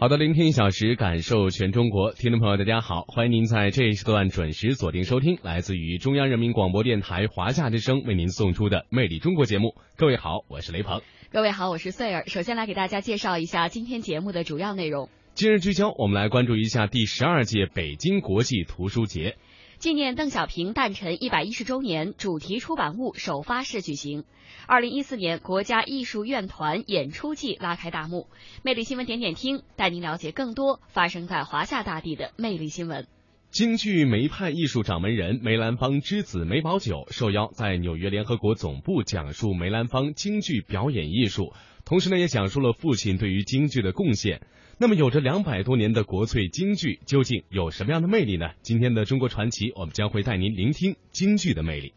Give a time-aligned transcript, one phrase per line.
[0.00, 2.12] 好的，聆听一小时，感受全中国。
[2.12, 9.74] 听众朋友，大家好，欢迎您在这一时段准时锁定收听来自于中央人民广播电台华夏之声为您送出的《魅力中国》节目。
[9.96, 11.02] 各位好，我是雷鹏。
[11.32, 12.22] 各位好，我是穗儿。
[12.28, 15.08] 首先来给大家介绍一下今天节目的主要内容。
[15.34, 19.36] 今日聚焦，我们来关注一下第十二届北京国际图书节。
[19.78, 24.24] 纪念邓小平诞辰一百一十周年主题出版物首发式举行。
[24.66, 28.26] 二零一四年国家艺术院团演出季拉开大幕。
[28.64, 33.06] 魅力新闻点点听，带您了解更多发生在华夏大地的魅力新闻。
[33.52, 41.52] 京剧梅派艺术掌门人梅兰芳之子梅葆玖受邀在纽约联合国总部讲述梅兰芳京剧表演艺术，
[41.84, 44.40] 同时呢也讲述了父亲对于京剧的贡献。
[44.80, 48.50] 那么，有着两百多年的国粹京剧究竟有什么样的魅力呢？
[48.62, 51.94] 今天的中国传奇，我们将会带您聆听京剧的魅力。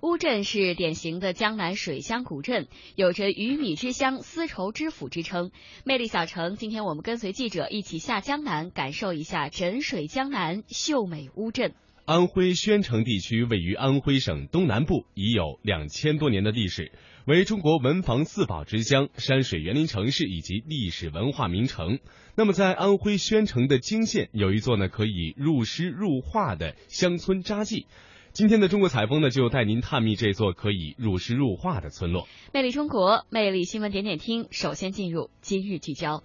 [0.00, 5.52] 乌镇是典型的江南水乡古镇，有着“鱼米之乡、丝绸之府”之称。
[5.84, 11.72] 魅力小城，今天我们跟随记者一起下江南，感受一下枕水江南，秀美乌镇。
[12.04, 16.90] 安徽宣城地区位于安徽省东南部，已有两千多年的历史，
[17.26, 21.98] 为中国文房四宝之乡、山水园林城市以及历史文化名城。
[22.36, 27.86] 那么，在安徽宣城的泾县有一座呢可以入诗入画的乡村札记。
[28.32, 32.28] 今天的中国采风呢，就带您探秘这座可以入诗入画的村落。
[32.52, 34.48] 魅力中国，魅力新闻点点听。
[34.50, 36.22] 首先进入今日聚焦。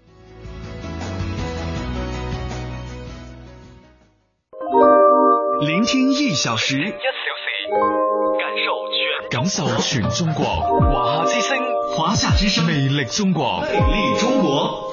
[5.61, 6.93] 聆听一小时，一小時，
[9.29, 10.43] 感受全中國。
[10.43, 11.59] 華夏之聲，
[11.95, 14.89] 華夏之聲，魅力中國，魅力中國。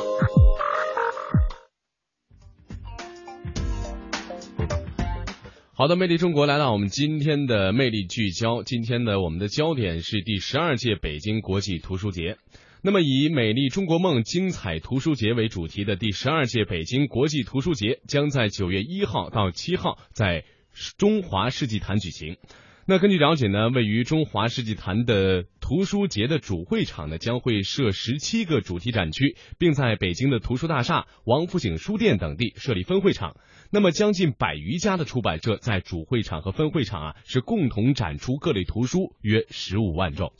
[5.73, 8.63] 好的，魅力中國來到我們今天的魅力聚焦。
[8.63, 12.37] 今天的我們的焦點是第十二屆北京國際圖書節。
[12.83, 20.45] 那麼，以“美麗中國夢，精彩圖書節”為主題的第十二屆北京國際圖書節，將在九月一號到七號在
[20.99, 22.37] 中華世紀壇舉行。
[22.89, 33.41] 那根据了解呢，位于中华世纪坛的图书节的主会场呢，将会设十七个主题展区，并在北京的图书大厦、王府井书店等地设立分会场。
[33.73, 40.33] 那么将近百余家的出版社在主会场和分会场啊，是共同展出各类图书约十五万种。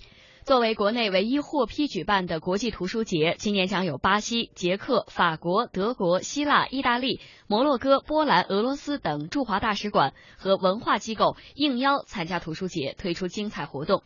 [0.47, 14.05] 作为国内唯一获批举办的国际图书节，今年将有巴西、捷克、法国、德国、希腊、意大利、摩洛哥、波兰、俄罗斯等驻华大使馆和文化机构应邀参加图书节，推出精彩活动。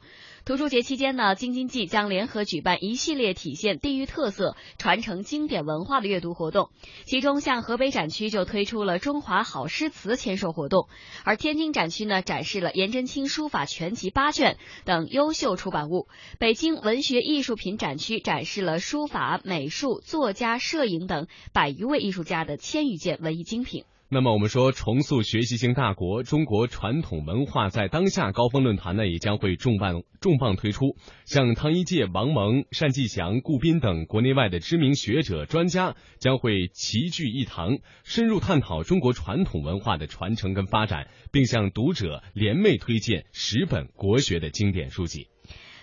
[0.50, 6.70] 读书节期间呢，京津冀将联合举办一系列体现地域特色、传承经典文化的阅读活动。
[7.04, 10.88] 其中，像河北展区就推出了中华好诗词签售活动，
[11.22, 16.08] 而天津展区呢，展示了颜真卿书法全集八卷等优秀出版物。
[16.40, 23.84] 北京文学艺术品展区展示了书法、美术、作家、摄影等百余位艺术家的千余件文艺精品。
[24.12, 30.96] 那么我们说，重塑学习型大国，中国传统文化在当下高峰论坛呢，也将会重磅重磅推出。
[31.26, 45.28] 像汤一介、王蒙、单霁翔、顾彬等国内外的知名学者专家将会齐聚一堂，深入探讨中国传统文化的传承跟发展，并向读者联袂推荐十本国学的经典书籍。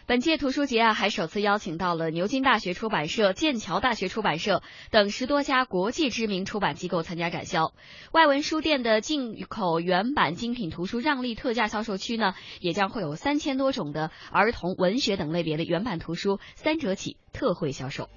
[0.07, 7.73] 本届图书节啊，还首次邀请到了牛津大学出版社、剑桥大学出版社等十多家国际知名出版机构参加展销。
[8.13, 18.07] 外文书店的进口原版精品图书让利特价销售区呢，也将会有三千多种的儿童文学等类别的原版图书三折起特惠销售。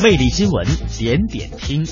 [0.00, 0.64] 魅力新闻，
[0.96, 1.84] 点点听。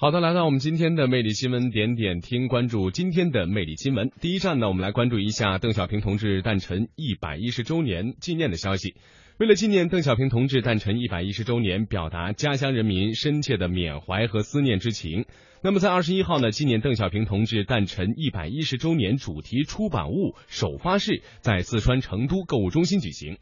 [0.00, 4.12] 好的，来到我们今天的魅力新闻点点听，关注今天的魅力新闻。
[4.20, 8.94] 第一站呢，我们来关注一下邓小平同志诞辰一百一十周年纪念的消息。
[9.38, 15.24] 为了纪念邓小平同志诞辰一百一十周年，表达家乡人民深切的缅怀和思念之情，
[15.64, 23.38] 那么在二十一号呢，纪念邓小平同志诞辰一百一十周年主题出版物首发式在四川成都购物中心举行。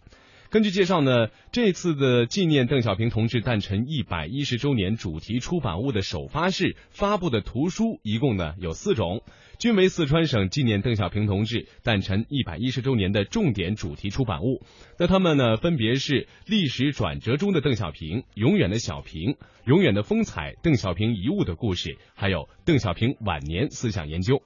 [0.56, 9.20] 根据介绍呢，这次的纪念邓小平同志诞辰一百一十周年主题出版物的首发式发布的图书一共呢有四种，
[9.58, 14.62] 均为四川省纪念邓小平同志诞辰一百一十周年的重点主题出版物。
[14.98, 19.32] 那他们呢分别是《历史转折中的邓小平》《永远的小平》
[19.66, 24.36] 《永远的风采》《邓小平遗物的故事》，还有《邓小平晚年思想研究》。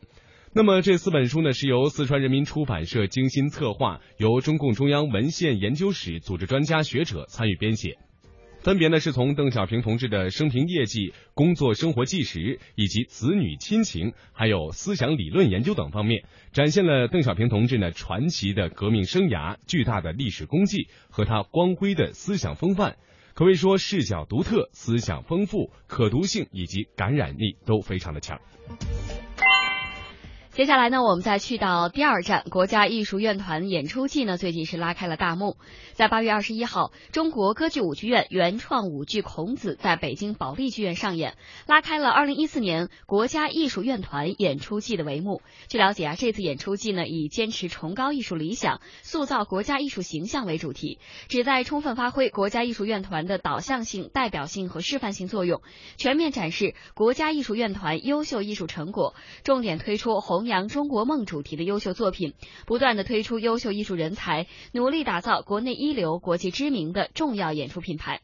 [0.52, 7.98] 那么这四本书呢，是由四川人民出版社精心策划，由中共中央文献研究室组织专家学者参与编写，
[8.58, 22.96] 分别呢是从邓小平同志的生平业绩、工作生活纪实以及子女亲情，还有思想理论研究等方面，展现了邓小平同志呢传奇的革命生涯、巨大的历史功绩和他光辉的思想风范，
[23.34, 28.40] 可谓说视角独特、思想丰富、可读性以及感染力都非常的强。
[30.60, 35.56] 接下来呢，我们再去到第二站，国家艺术院团演出季呢，最近是拉开了大幕。
[35.94, 45.40] 在八月二十一号，中国歌剧舞剧院原创舞剧《孔子》在北京保利剧院上演，拉开了二零一四年国家艺术院团演出季的帷幕。
[45.68, 50.98] 据了解啊，这次演出季呢，以坚持崇高艺术理想、塑造国家艺术形象为主题，
[51.28, 55.62] 旨在充分发挥国家艺术院团的导向性、代表性和示范性作用，
[55.96, 62.34] 全面展示国家艺术院团优秀艺术成果，重点推出弘扬中国梦主题的优秀作品，
[62.66, 68.20] 不断的推出优秀艺术人才，努力打造国内一流、国际知名的重要演出品牌。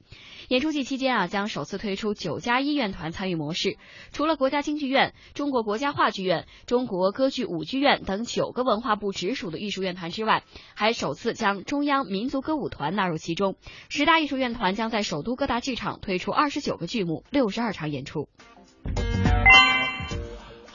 [0.49, 3.79] 演出季期间啊，将首次推出九家医院团参与模式，
[4.13, 10.45] 除了国家京剧院、中国国家话剧院、中国歌剧舞剧院等九个文化部直属的艺术院团之外，
[10.75, 13.57] 还首次将中央民族歌舞团纳入其中。
[13.89, 18.29] 十大艺术院团将在首都各大剧场推出二十九个剧目、六十二场演出。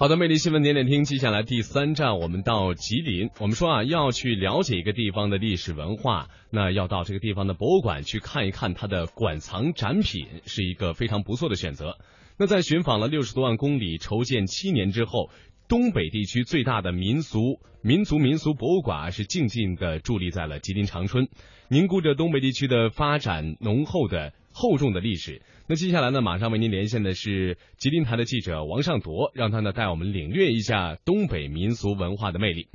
[0.02, 3.30] 好的，魅力新闻点点听，接下来第三站我们到吉林。
[3.38, 12.00] 我们说啊，要去了解一个地方的历史文化，那要到这个地方的博物馆去看一看它的馆藏展品，是一个非常不错的选择。
[12.40, 15.30] 那在寻访了六十多万公里、筹建七年之后，
[15.68, 21.28] 东北地区最大的民俗民族民俗博物馆是静静的伫立在了吉林长春，
[21.70, 24.34] 凝固着东北地区的发展浓厚的。
[24.54, 25.42] 厚重的历史。
[25.68, 32.68] 那接下来呢，马上为您连线的是吉林台的记者王尚铎，让他呢带我们领略一下东北民俗文化的魅力。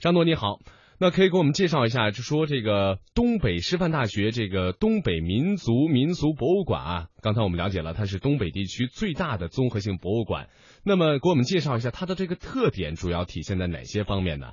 [0.00, 0.60] 尚铎你好，
[0.98, 10.48] 那可以给我们介绍一下，就说这个东北师范大学这个东北民族民俗博物馆啊，刚才我们了解了，它是东北地区最大的综合性博物馆。
[10.84, 14.52] 那么给我们介绍一下它的这个特点，主要体现在哪些方面呢？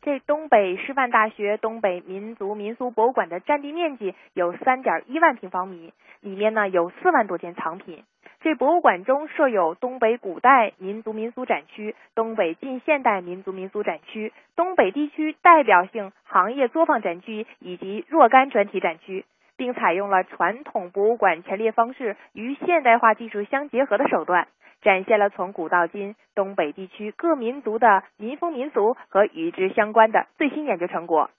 [0.00, 8.04] 这东北师范大学东北民族民俗博物馆的占地面积有三点一万平方米，里面呢有四万多件藏品。
[8.40, 19.24] 这博物馆中设有东北古代民族民俗展区、东北近现代民族民俗展区、东北地区代表性行业作坊展区以及若干专题展区，
[19.56, 24.46] 并采用了传统博物馆陈列方式与现代化技术相结合的手段。
[24.80, 31.30] 展现了从古到今东北地区各民族的民风民俗和与之相关的最新研究成果。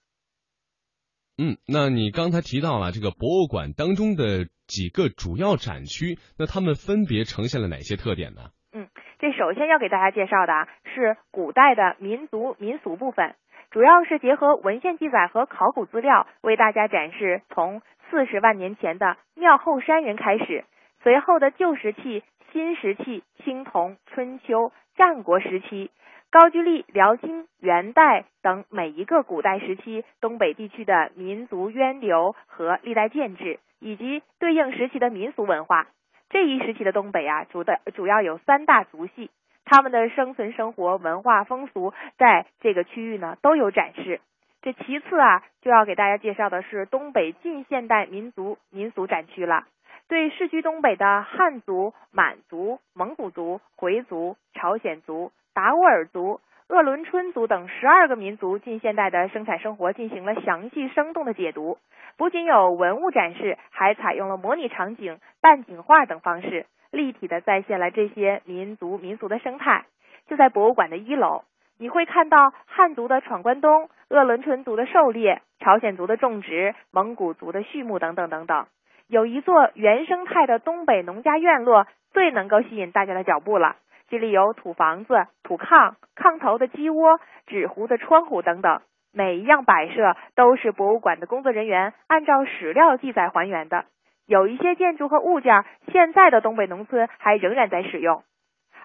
[1.37, 8.51] 嗯，那你刚才提到了这个博物馆当中的几个主要展区，那他们分别呈现了哪些特点呢？
[8.73, 8.89] 嗯，
[9.19, 13.35] 这首先要给大家介绍的啊是古代的民族民俗部分，
[13.71, 17.81] 主要是结合文献记载和考古资料，为大家展示从
[18.11, 20.65] 四十万年前的庙后山人开始，
[21.01, 22.21] 随后的旧石器。
[22.51, 25.91] 新石器、青铜、春秋、战国时期、
[26.31, 35.87] 高句丽、辽金、元代等每一个古代时期东北地区的民族渊流和历代建制，以及对应时期的民俗文化。
[36.29, 39.31] 这一时期的东北啊，主的主要有三大族系，
[39.65, 44.21] 他们的生存生活、文化风俗在这个区域呢都有展示。
[44.61, 49.65] 这其次啊，就要给大家介绍的是东北近现代民族民俗展区了。
[50.09, 61.77] 对市区东北的汉族、满族、蒙古族、回族、朝鲜族、达斡尔族、鄂伦春族等十二个民族近现代的生产生活进行了详细生动的解读，
[62.17, 69.85] 不仅有文物展示，还采用了模拟场景、半景画等方式，立体的再现了这些民族民俗的生态。
[70.27, 71.43] 就在博物馆的一楼，
[71.77, 78.65] 你会看到汉族的闯关东、鄂伦春族的狩猎、朝鲜族的种植、蒙古族的畜牧等等等等。
[79.09, 83.75] 有一座原生态的东北农家院落，最能够吸引大家的脚步了。
[84.07, 93.85] 这里有土房子、土炕、炕头的鸡窝、纸糊的窗户等等，每一样摆设都是博物馆的工作人员按照史料记载还原的。
[94.27, 98.21] 有一些建筑和物件，现在的东北农村还仍然在使用。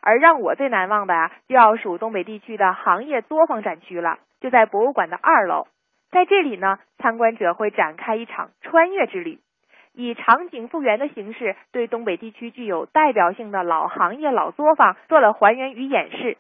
[0.01, 5.67] 而让我最难忘的啊，就要数东北地区的行业作坊展区了，就在博物馆的二楼。
[6.11, 9.39] 在这里呢，参观者会展开一场穿越之旅，
[9.95, 16.37] 以场景复原的形式，对东北地区具有代表性的老行业、老作坊做了还原与演示。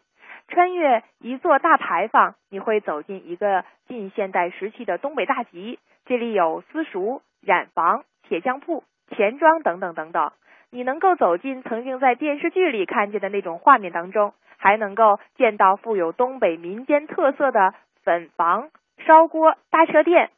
[0.48, 10.32] 穿越一座大牌坊，你会走进一个近现代时期的东北大集，这里有私塾、染坊、铁匠铺、钱庄等等等等。
[10.70, 18.68] 你能够走进曾经在电视剧里看见的那种画面当中，还能够见到富有东北民间特色的粉房、
[19.06, 20.30] 烧锅、大车店。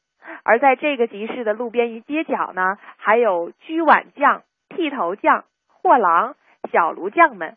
[0.44, 6.34] 而在这个集市的路边与街角呢，还有居碗匠、剃头匠、货郎、
[6.72, 7.56] 小炉匠们。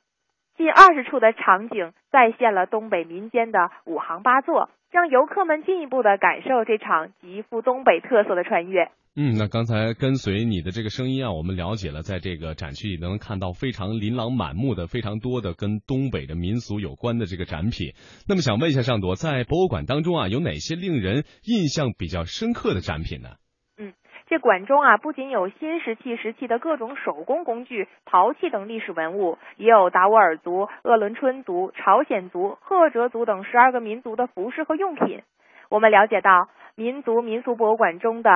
[0.57, 8.91] 近二十处的场景再现了东北民间的五行八作，让游客们进一步的感受这场极富东北特色的穿越。
[9.21, 17.91] 嗯，那刚才跟随你的这个声音啊，我们了解了，在这个展区里能看到非常琳琅满目的、非常多的跟东北的民俗有关的这个展品。
[18.29, 23.31] 那么想问一下尚朵，在博物馆当中啊，有哪些令人印象比较深刻的展品呢？
[23.77, 23.91] 嗯
[24.29, 35.23] 这馆中啊，不仅有新石器时期的各种手工工具、陶器等历史文物，也有达斡尔族、鄂伦春族、朝鲜族、赫哲族等十二个民族的服饰和用品。
[35.69, 38.29] 我们了解到，民族民俗博物馆中的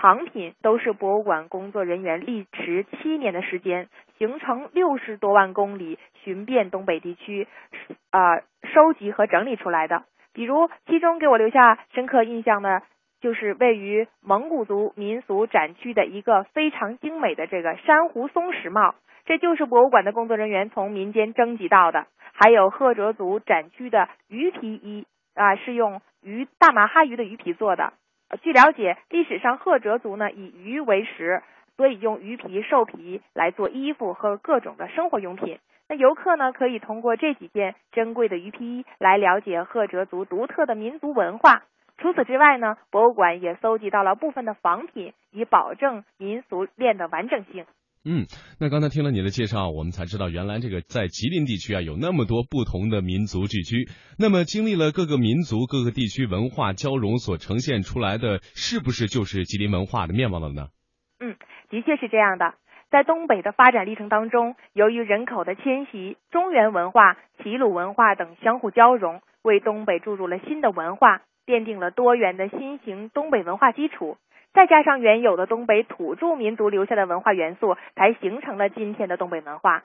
[0.00, 3.88] 藏品都是博物馆工作人员历时七年的时间，
[4.18, 7.46] 行程六十多万公里，寻遍东北地区，
[8.10, 8.42] 呃，
[8.72, 10.04] 收集和整理出来的。
[10.32, 12.82] 比如，其中给我留下深刻印象的。
[13.20, 18.94] 就是位于蒙古族民俗展区的一个非常精美的这个珊瑚松石帽，
[19.26, 22.06] 这就是博物馆的工作人员从民间征集到的。
[22.32, 25.04] 还有赫哲族展区的鱼皮衣
[25.34, 27.92] 啊，是用鱼大马哈鱼的鱼皮做的。
[28.42, 31.42] 据了解，历史上赫哲族呢以鱼为食，
[31.76, 35.58] 所以用鱼皮、兽皮来做衣服和各种的生活用品。
[35.88, 41.62] 那游客呢可以通过这几件珍贵的鱼皮衣来了解赫哲族独特的民族文化。
[41.98, 47.66] 除此之外呢，博物馆也搜集到了部分的仿品，以保证民俗链的完整性。
[48.02, 48.24] 嗯，
[48.58, 53.90] 那刚才听了你的介绍，我们才知道原来这个在吉林地区啊有那么多不同的民族聚居。
[54.18, 60.68] 那么经历了各个民族、各个地区文化交融所呈现出来的，是不是就是吉林文化的面貌了呢？
[61.20, 61.36] 嗯，
[61.68, 62.54] 的确是这样的。
[62.90, 71.20] 在东北的发展历程当中，由于人口的迁徙，中原文化、齐鲁文化等相互交融，为东北注入了新的文化。
[71.46, 74.18] 奠定了多元的新型东北文化基础，
[74.52, 79.84] 再加上原有的东北土著民族留下的文化元素，才形成了今天的东北文化。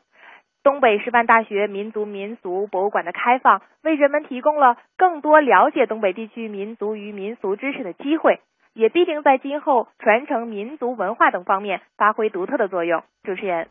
[0.64, 8.42] 东北师范大学民族民俗博物馆的开放，为人们提供了更多了解东北地区民族与民俗知识的机会，
[8.74, 13.04] 也必定在今后传承民族文化等方面发挥独特的作用。
[13.24, 13.68] 主持人，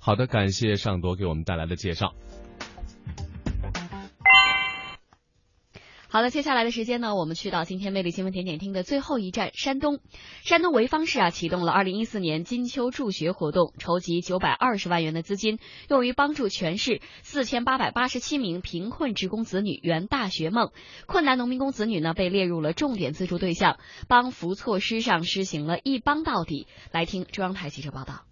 [0.00, 2.08] 好的，感谢尚铎给我们带来的介绍。
[6.12, 9.98] 好了，接下来的时间呢，我们去到今天魅力新闻点点听的最后一站——山东。
[10.44, 20.70] 山东潍坊市啊，启动了二零一四年金秋助学活动，筹集九百二十万元的资金，用于帮助全市四千八百八十七名贫困职工子女圆大学梦。
[21.06, 26.66] 困难农民工子女呢，被列入了重点资助对象，帮扶措施上实行了一帮到底。
[26.90, 28.26] 来听中央台记者报道。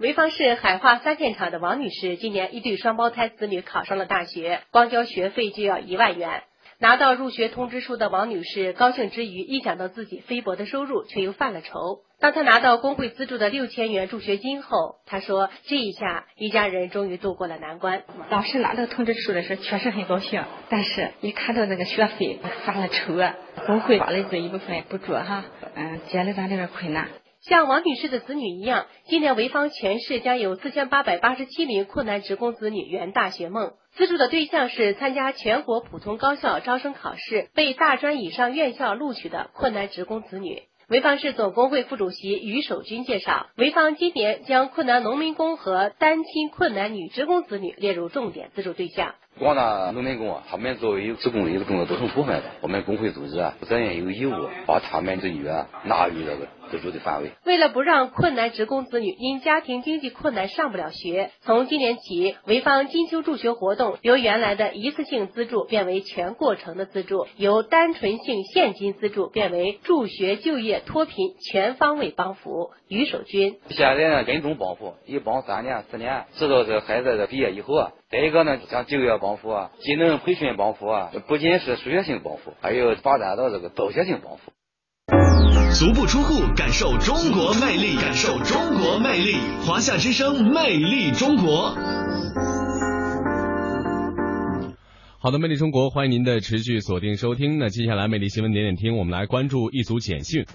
[0.00, 6.42] 潍坊市海化三线厂的王女士，今年一对双胞胎子女考上了大学，光交学费就要一万元。
[6.78, 12.00] 拿到入学通知书的王女士高兴之余，一想到自己微薄的收入，却又犯了愁。
[12.20, 18.02] 当她拿到工会资助的六千元助学金后，她说：“这一下，一家人终于度过了难关。
[18.28, 23.34] 当时拿到通知书的时候，确实很高兴，但是一看到那个学费，犯了愁啊。
[23.66, 27.08] 工会发了这一部分补助，哈，嗯，解了咱这个困难。”
[27.48, 33.74] 像王女士的子女一样，今年潍坊全市将有四千八百八十七名困难职工子女圆大学梦。
[33.94, 40.64] 资助的对象是参加全国普通高校招生考试被大专以上院校录取的困难职工子女。
[40.88, 49.14] 潍坊市总工会副主席于守军介绍，潍坊今年将困难农民工和单亲困难女职工子女列入重点资助对象。
[49.38, 54.32] 广大农民工啊，他们作为职工的工作组成部分的，我们工会组织啊，责任有义务
[54.66, 57.32] 把他们子女啊纳入这个资助的范围。
[57.44, 72.70] 为了不让困难职工子女因家庭经济困难上不了学，从今年起，潍坊金秋助学活动由原来的一次性资助变为全过程的资助，由单纯性现金资助变为助学、就业、脱贫全方位帮扶。
[72.88, 77.90] 于守军，现在呢，跟踪帮扶，一帮三年、四年，直到这孩子的毕业以后啊。
[78.08, 84.52] 再一个呢，像就业帮扶啊，技能培训帮扶啊，不仅是数学性帮扶，还有发展到这个造血性帮扶。
[85.78, 91.76] 足不出户，感受中国魅力，感受中国魅力，华夏之声，魅力中国。
[95.18, 97.58] 好的，魅力中国，欢迎您的持续锁定收听。
[97.58, 100.46] 那接下来，魅力新闻点点听，我们来关注一组简讯。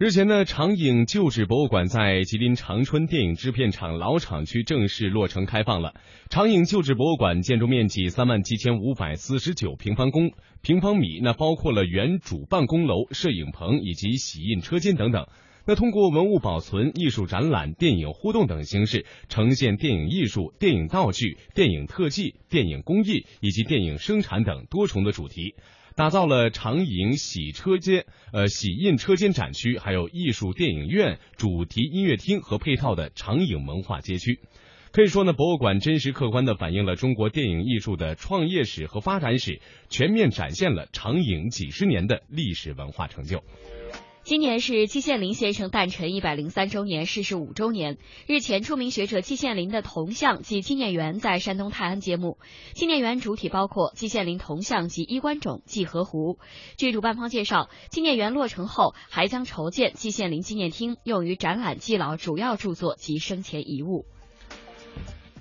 [0.00, 5.94] 日前呢，长影旧址博物馆在吉林长春电影制片厂老厂区正式落成开放了。
[6.28, 10.32] 长影旧址博物馆建筑面积三万七千五百四十九平方公
[10.62, 15.28] 平方米，那包括了原主办公楼、摄影棚以及洗印车间等等。
[15.64, 25.54] 那通过文物保存、艺术展览、电影互动等形式，呈现电影艺术、电影道具、电影特技、电影工艺以及电影生产等多重的主题，
[25.96, 34.40] 打造了长影洗车间、呃洗印车间展区，还有艺术电影院、主题音乐厅和配套的长影文化街区。
[34.90, 43.44] 可以说呢，博物馆真实客观地反映了中国电影艺术的创业史和发展史，全面展现了长影几十年的历史文化成就。
[44.24, 47.98] 今年是季羡林先生诞辰一百零三周年，逝世五周年。
[48.26, 52.38] 日前，著名学者季羡林的铜像及纪念园在山东泰安揭幕。
[52.72, 56.38] 纪念园主体包括季羡林铜像及衣冠冢、祭河湖。
[56.78, 64.06] 据主办方介绍，纪念园落成后还将筹建季羡林纪念厅，用于展览季老主要著作及生前遗物。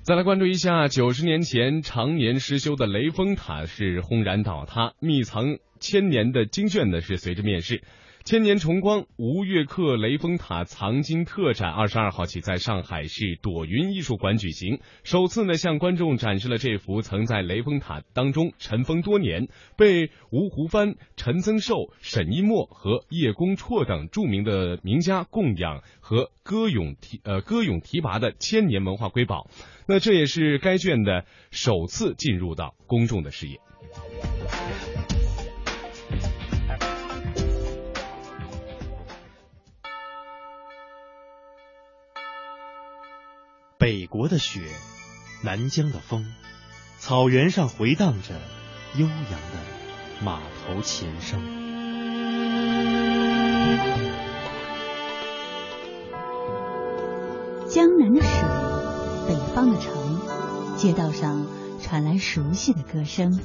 [0.02, 7.82] 再来关注一下，九十年前常年失修的雷峰塔是轰然倒塌，密藏千年的经卷呢是随着面世。
[8.26, 29.50] 千年崇光吴越客雷峰塔藏经特展二十二号起在上海市朵云艺术馆举行，首次呢向观众展示了这幅曾在雷峰塔当中尘封多年、被吴湖帆、陈增寿、沈一墨和叶公绰等著名的名家供养和歌咏提呃歌咏提拔的千年文化瑰宝。
[29.86, 33.60] 那这也是该卷的首次进入到公众的视野。
[43.84, 44.62] 北国的雪，
[45.42, 46.26] 南疆的风，
[47.00, 48.30] 草原上回荡着
[48.96, 51.38] 悠扬的马头琴声。
[57.68, 58.32] 江南的水，
[59.28, 61.46] 北方的城，街道上
[61.82, 63.38] 传来熟悉的歌声。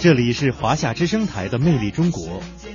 [0.00, 2.24] 这里是华夏之声台的《魅力中国》。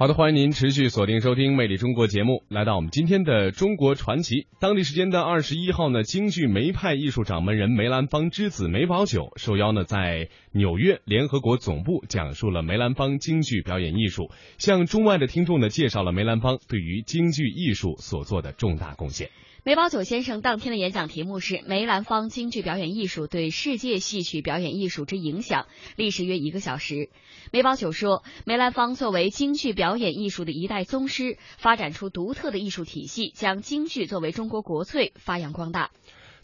[0.00, 4.46] 好的，欢迎您持续锁定收听《魅力中国》节目，来到我们今天的中国传奇。
[4.58, 19.28] 当地时间的二十一号呢，京剧梅派艺术掌门人梅兰芳之子梅葆玖受邀呢，在纽约联合国总部讲述了梅兰芳京剧表演艺术，向中外的听众呢介绍了梅兰芳对于京剧艺术所做的重大贡献。
[19.62, 27.10] 梅葆玖先生当天的演讲题目是“梅兰芳京剧表演艺术对世界戏曲表演艺术之影响”，历时约一个小时。
[27.52, 35.90] 梅葆玖说：“梅兰芳作为京剧表演艺术的一代宗师，发展出独特的艺术体系，将京剧作为中国国粹发扬光大。”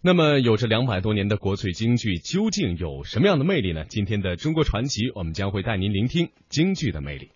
[0.02, 3.87] 那么，有着两百多年的国粹京剧究竟有什么样的魅力呢？
[3.88, 7.31] 今天的中国传奇，我们将会带您聆听京剧的魅力。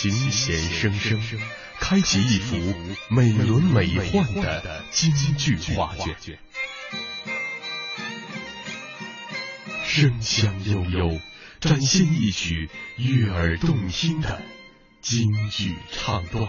[0.00, 1.20] 琴弦声声，
[1.78, 2.56] 开启一幅
[3.10, 6.38] 美轮美奂的京剧画卷；
[9.84, 11.20] 声香悠悠，
[11.60, 14.40] 展现一曲悦耳动听的
[15.02, 16.48] 京剧唱段。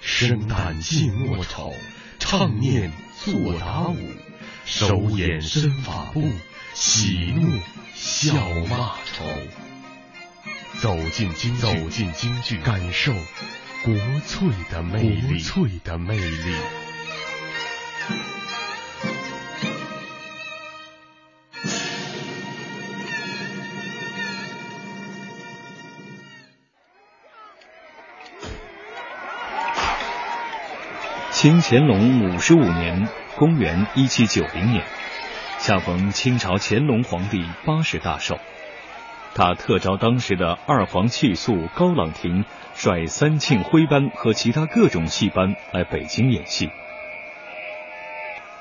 [0.00, 1.72] 生旦净末丑，
[2.18, 2.92] 唱念
[3.24, 3.96] 做打舞，
[4.64, 6.28] 手眼身法步，
[6.74, 7.60] 喜怒
[7.94, 8.34] 笑
[8.64, 9.67] 骂愁。
[10.74, 13.12] 走进京剧，走进京剧，感受
[13.84, 16.54] 国粹的魅力，国粹的魅力。
[31.32, 34.84] 清乾隆五十五年，公元一七九零年，
[35.60, 38.38] 恰逢清朝乾隆皇帝八十大寿。
[39.34, 46.70] 他特招当时的二黄气素高朗廷率三庆徽班和其他各种戏班来北京演戏。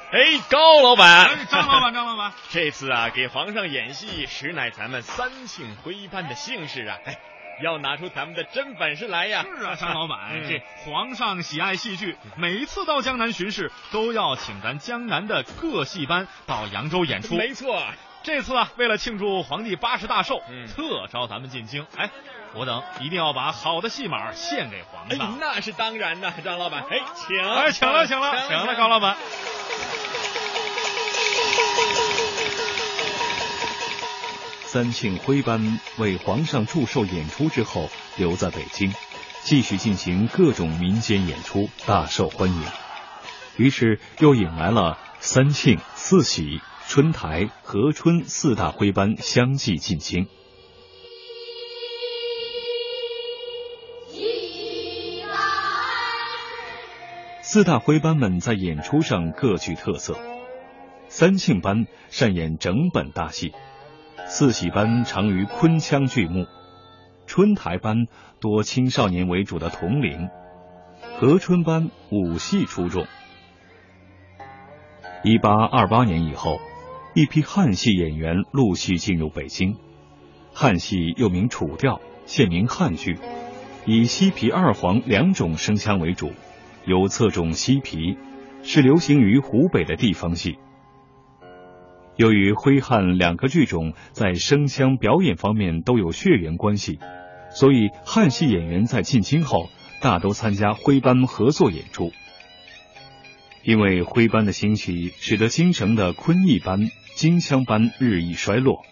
[0.09, 6.97] 哎，高老板，张老板，张老板， 这次啊，给皇上演戏，实乃咱们三庆徽班的幸事啊！
[7.03, 7.17] 哎，
[7.61, 9.43] 要拿出咱们的真本事来呀！
[9.43, 17.35] 是啊， 张老板，嗯这皇上喜爱戏剧，每次到江南巡视，都要请咱江南的各戏班到扬州演出。
[17.35, 17.83] 没错，
[18.27, 21.87] 这次啊，为了庆祝皇帝八十大寿，嗯特招咱们进京。
[21.95, 22.11] 哎，
[22.55, 26.83] 我等一定要把好的戏码献给皇哎上。，那是当然的，张老板。
[26.89, 29.15] 哎，请，哎，请了，请了，请了，高老板。
[34.65, 38.93] 三庆徽班为皇上祝寿演出之后，留在北京，
[39.43, 42.65] 继续进行各种民间演出，大受欢迎。
[43.55, 46.59] 于是又引来了三庆、四喜、
[46.89, 50.25] 春台、和春四大徽班相继进京。
[57.41, 60.17] 四大徽班们在演出上各具特色。
[61.09, 63.51] 三庆班擅演整本大戏，
[64.25, 66.45] 四喜班长于昆腔剧目，
[67.25, 68.05] 春台班
[68.39, 70.29] 多青少年为主的童龄，
[71.19, 73.05] 和春班武戏出众。
[75.23, 76.59] 一八二八年以后，
[77.17, 79.75] 一批汉戏演员陆续进入北京。
[80.53, 83.17] 汉戏又名楚调，现名汉剧，
[83.87, 86.31] 以西皮二黄两种声腔为主，
[86.85, 88.19] 有侧重西皮，
[88.61, 90.59] 是流行于湖北的地方戏。
[92.17, 96.99] 由于徽汉两个剧种在声腔表演方面都有血缘关系，
[97.49, 102.11] 所以汉戏演员在进京后大都参加徽班合作演出。
[103.63, 108.85] 因为徽班的兴起，使得京城的昆弋班、京腔班日益衰落，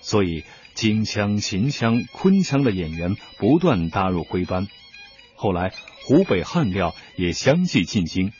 [0.00, 4.68] 所以京腔、秦腔、昆腔的演员不断搭入徽班。
[5.34, 5.72] 后来
[6.04, 8.30] 湖北汉调也相继进京，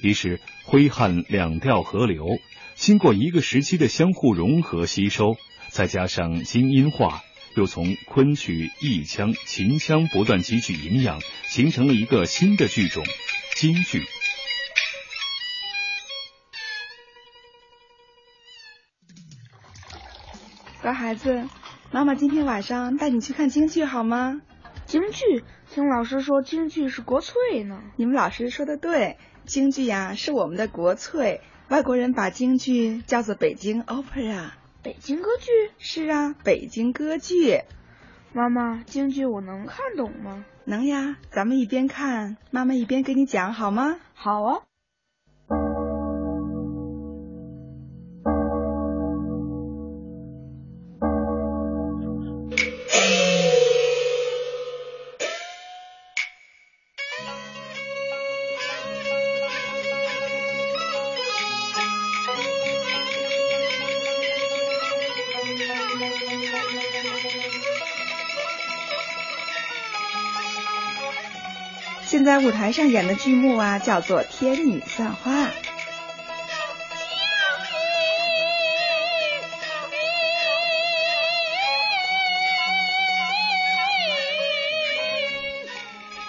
[0.00, 2.26] 于是徽汉两调合流。
[2.74, 5.36] 经过一个时期的相互融合吸收，
[5.68, 7.22] 再加上京音化，
[7.54, 13.04] 又从昆曲、弋腔、秦腔不断汲取营养，形成了一个新的剧种——
[13.54, 14.02] 京剧。
[20.82, 21.46] 乖孩子，
[21.90, 24.40] 妈妈今天晚上带你去看京剧好吗？
[24.86, 27.82] 京剧，听老师说京剧是国粹呢。
[27.96, 31.42] 你们老师说的对，京剧呀、是我们的国粹。
[31.68, 34.52] 外国人把京剧叫做北京 opera。
[34.82, 35.50] 北京歌剧？
[35.78, 37.60] 是啊，北京歌剧。
[38.32, 40.46] 妈妈，京剧我能看懂吗？
[40.64, 43.98] 能呀，咱们一边看，妈妈一边给你讲好吗？
[44.14, 44.62] 好啊。
[72.40, 75.44] 舞台上演的剧目啊，叫做《天女散花》。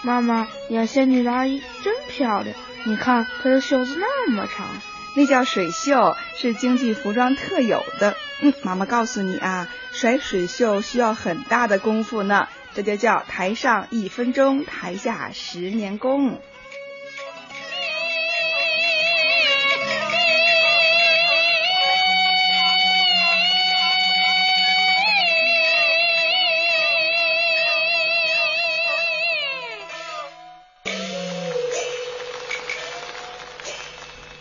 [0.03, 4.67] 妈妈，演仙女的阿姨真漂亮，你看她的袖子那么长。
[5.15, 8.15] 那叫水袖，是京剧服装特有的。
[8.41, 16.39] 嗯，妈妈告诉你啊，甩水袖需要很大的功夫呢，这就叫台上一分钟，台下十年功。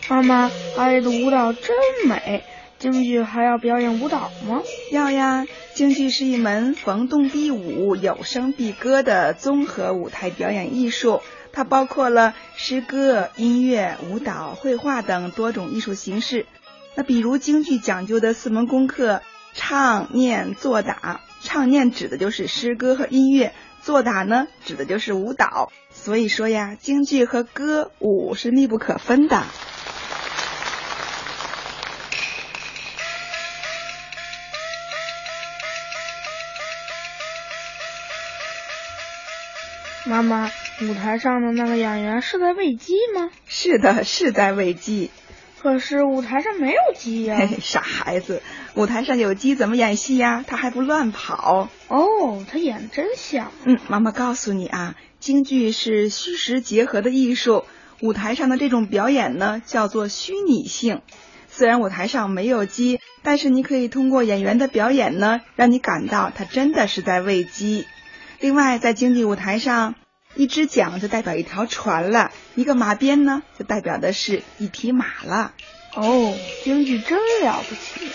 [0.07, 2.43] 妈妈，阿姨的舞蹈真美。
[2.77, 4.61] 京剧还要表演舞蹈吗？
[4.91, 5.45] 要呀，
[5.81, 16.45] 京剧是一门逢动必舞、有声必歌的综合舞台表演艺术，它包括了诗歌、音乐、舞蹈、绘画等多种艺术形式。
[16.93, 19.23] 那比如京剧讲究的四门功课：
[19.55, 21.21] 唱、念、做、打。
[21.41, 25.71] 唱念指的就是诗歌和音乐，做打呢指的就是舞蹈。
[25.89, 29.45] 所以说呀，京剧和歌舞是密不可分的。
[40.11, 43.29] 妈妈，舞台上的那个演员是在喂鸡吗？
[43.47, 45.09] 是的，是在喂鸡。
[45.61, 48.41] 可是舞台上没有鸡呀、嘿嘿，傻孩子，
[48.75, 50.43] 舞台上有鸡怎么演戏呀？
[50.45, 51.69] 它还不乱跑。
[51.87, 53.53] 哦，他演真像。
[53.63, 57.63] 嗯，妈妈告诉你啊，京剧是虚实结合的艺术，
[58.01, 60.99] 舞台上的这种表演呢，叫做虚拟性。
[61.47, 67.85] 虽然舞台上没有鸡，但是你可以通过演员的表演呢，让你感到他真的是在喂鸡。
[68.39, 69.93] 另外，在京剧舞台上，
[70.35, 75.53] 一只桨就代表一条船了，一个马鞭呢，就代表的是一匹马了。
[75.93, 78.09] 哦，京剧真了不起。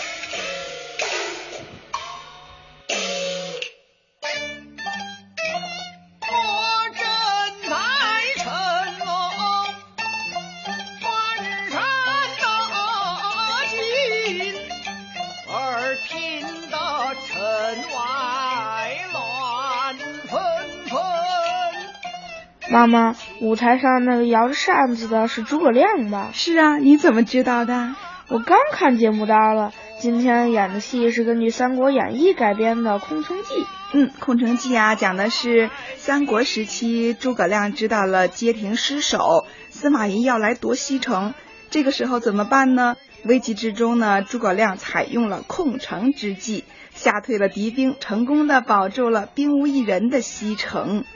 [22.76, 26.28] 妈妈，舞台上那个摇着扇子的是诸葛亮吧？
[26.34, 27.94] 是啊，你怎么知道的？
[28.28, 29.72] 我刚看节目单了。
[29.98, 33.54] 今天演的戏是根据《三国演义》改编的《空城计》。
[33.94, 41.32] 嗯，《空城计》啊，讲的是三国时期诸葛亮知道了街亭失守，司马懿要来夺西城，
[41.70, 42.96] 这个时候怎么办呢？
[43.24, 51.06] 危急之中呢，诸葛亮采用了空城之计，吓退了敌兵，成功的保住了兵无一人的西城。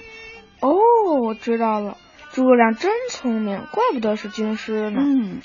[0.61, 0.71] 哦，
[1.23, 1.97] 我知道了，
[2.33, 5.01] 诸葛亮真聪明，怪不得是军师呢。
[5.03, 5.41] 嗯。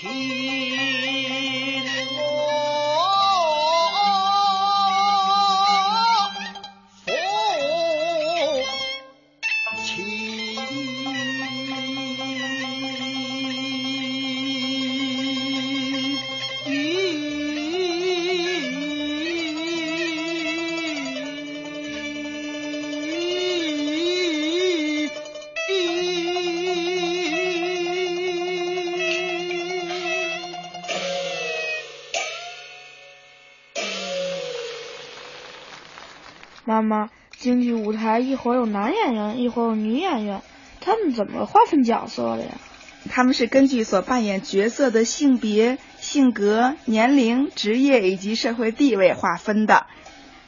[0.00, 0.87] 妈
[36.88, 40.42] 妈，京剧舞台一会儿有男演员，一会儿有女演员，
[40.80, 42.52] 他们怎么划分角色的呀？
[43.10, 49.86] 他们是根据所扮演角色的性别、性格、年龄、职业以及社会地位划分的。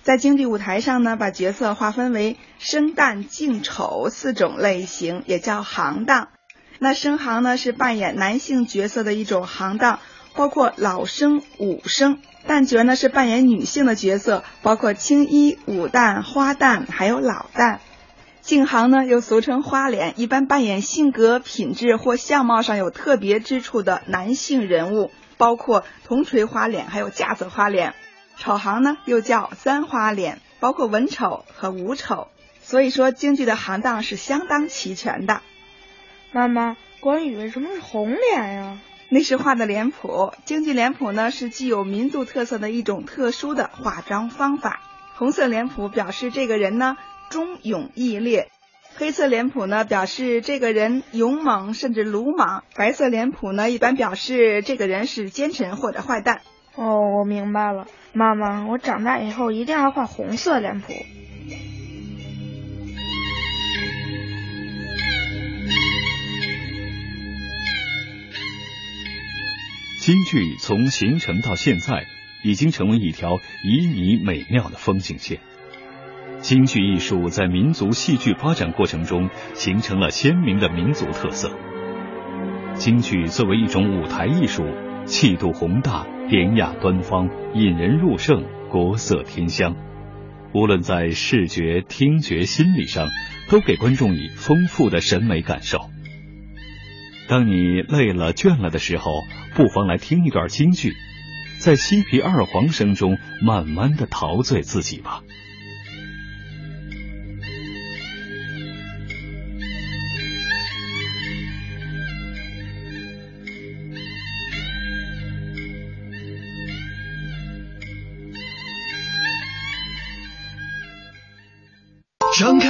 [0.03, 6.29] 在京剧舞台上呢，把角色划分为生旦净丑四种类型，也叫行当。
[6.79, 10.01] 那生行呢，是扮演男性角色的一种行当，
[10.35, 12.19] 包括老生、武生。
[12.49, 17.79] 旦角呢是扮演女性的角色，包括青衣、武旦、花旦，还有老旦。
[18.41, 27.95] 净行呢又俗称花脸，一般扮演性格、品质或相貌上有特别之处的男性人物，包括铜锤花脸，还有架子花脸。
[28.39, 32.29] 丑行呢又叫三花脸，包括文丑和武丑。
[32.63, 35.43] 所以说京剧的行当是相当齐全的。
[36.33, 38.79] 妈妈，关羽为什么是红脸呀？
[39.13, 44.81] 那是画的脸谱，京剧脸谱呢是具有民族特色的一种特殊的化妆方法。
[45.17, 46.97] 红色脸谱表示这个人呢
[47.29, 48.49] 忠勇义烈，
[48.95, 56.43] 黑色脸谱呢表示这个人勇猛甚至鲁莽，白色脸谱呢一般表示这个人是奸臣或者坏蛋。
[56.77, 60.93] 哦，我明白了，妈妈，我长大以后一定要画红色脸谱。
[70.01, 72.07] 京剧从形成到现在，
[72.43, 75.41] 已经成为一条旖旎美妙的风景线。
[76.39, 81.51] 京剧艺术在民族戏剧发展过程中形成了鲜明的民族特色。
[82.77, 84.65] 京剧作为一种舞台艺术，
[85.05, 89.77] 气度宏大、典雅端方、引人入胜、国色天香，
[90.55, 93.07] 无论在视觉、听觉、心理上，
[93.51, 95.91] 都给观众以丰富的审美感受。
[97.31, 99.23] 当你累了倦了的时候，
[99.55, 100.95] 不妨来听一段京剧，
[101.61, 105.23] 在西皮二黄声中慢慢的陶醉自己吧。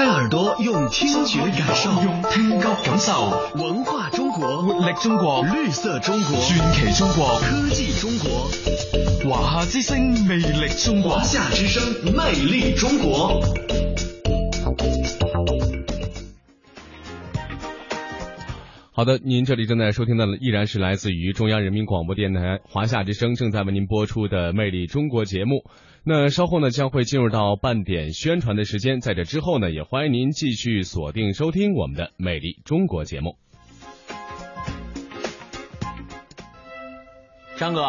[0.01, 8.49] 开耳朵，用听觉感受，用听觉感受文化中国，活力中国，绿色中国，传奇中国，科技中国，
[9.31, 11.83] 华夏之声，魅力中国，华夏之声，
[12.15, 13.43] 魅力中国。
[18.93, 25.65] 好的，您这里正在收听的依然是来自于中央人民广播电台华夏之声正在为您播出的《魅力中国》节目。
[26.03, 33.37] 那稍后呢，将会进入到半点宣传的时间，在这之后呢，也欢迎您继续锁定收听我们的《魅力中国》节目。
[37.57, 37.87] 张哥，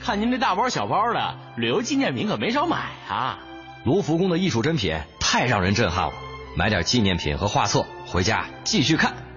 [0.00, 2.76] 看您这大包小包的，旅游纪念品可没少买
[3.08, 3.38] 啊！
[3.84, 6.14] 卢浮宫的艺术珍品太让人震撼了，
[6.56, 9.29] 买点纪念品和画册回家继续看。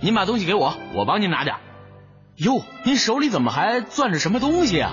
[0.00, 1.56] 您把东西给我，我帮您拿点。
[2.36, 4.92] 哟，您手里怎么还攥着什么东西啊？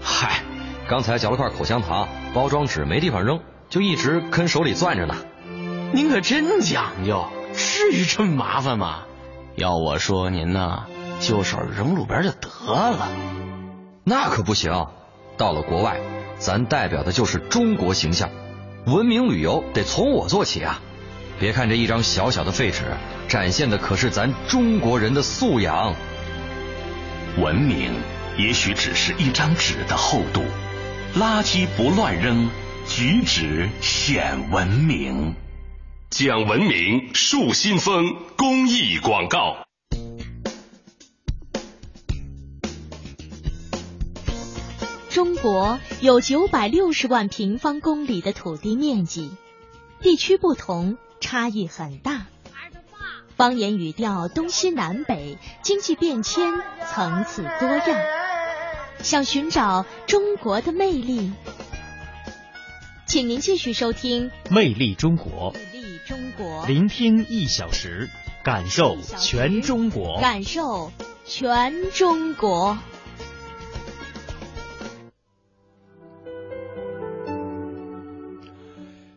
[0.00, 0.42] 嗨，
[0.88, 5.16] 刚才嚼了块口香糖，包装纸没地方扔，就一直跟手里攥着呢。
[5.92, 9.02] 您可真讲究，至于这么麻烦吗？
[9.56, 10.84] 要我说您呢，
[11.18, 13.08] 就手扔路边就得了。
[14.04, 14.86] 那可不行，
[15.36, 15.98] 到了国外，
[16.38, 18.30] 咱代表的就是中国形象，
[18.86, 20.80] 文明旅游得从我做起啊！
[21.38, 22.84] 别看这一张小小的废纸，
[23.28, 25.94] 展现的可是咱中国人的素养。
[27.38, 27.92] 文明
[28.38, 30.42] 也许只是一张纸的厚度，
[31.14, 32.48] 垃圾不乱扔，
[32.88, 35.34] 举止显文明。
[36.08, 39.58] 讲文明树新风公益广告。
[45.10, 49.30] 中国有九百六十万平方公里的土地面积，
[50.00, 52.26] 地区不同，差异很大。
[53.36, 56.54] 方言语调东西南北，经济变迁
[56.90, 58.00] 层次多样。
[59.02, 61.32] 想寻找中国的魅力，
[63.06, 68.08] 请您继续收听《魅力中国》，魅力中国，聆听一小时，
[68.42, 70.90] 感受全中国，感受
[71.26, 72.78] 全中国。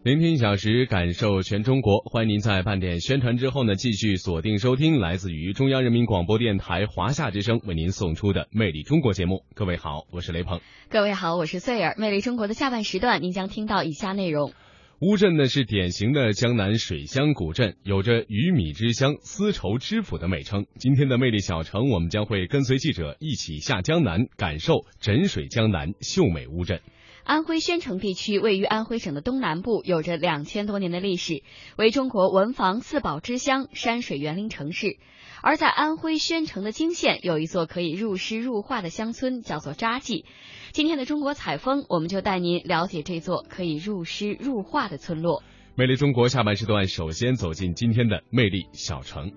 [0.10, 2.00] 聆听一小时，感受全中国。
[2.00, 9.46] 欢迎您在半点宣传之后呢，继续锁定收听来自于中央人民广播电台华夏之声为您送出的《魅力中国》节目。
[9.54, 10.62] 各位好，我是雷鹏。
[10.90, 11.94] 各位好，我是穗儿。
[12.00, 14.52] 《魅力中国》的下半时段，您将听到以下内容：
[15.00, 20.66] 乌镇呢是典型的江南水乡古镇，有着“鱼米之乡、丝绸之府”的美称。
[20.80, 26.82] 今天的魅力小城，我们将会跟随记者一起下江南，感受枕水江南秀美乌镇。
[27.30, 31.44] 安徽宣城地区位于安徽省的东南部，有着两千多年的历史，
[31.78, 34.98] 为中国文房四宝之乡、山水园林城市。
[35.44, 40.26] 而在安徽宣城的泾县，有一座可以入诗入画的乡村，叫做扎记。
[40.72, 45.44] 今天的中国采风，我们就带您了解这座可以入诗入画的村落。
[45.76, 49.32] 魅力中国下半时段，首先走进今天的魅力小城。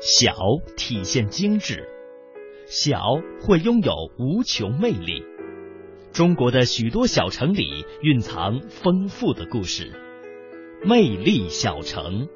[0.00, 0.32] 小
[0.76, 1.88] 体现精致。
[2.74, 5.22] 小会拥有无穷魅力。
[6.12, 9.92] 中国的许多小城里蕴藏丰富的故事。
[10.84, 12.26] 魅力小城，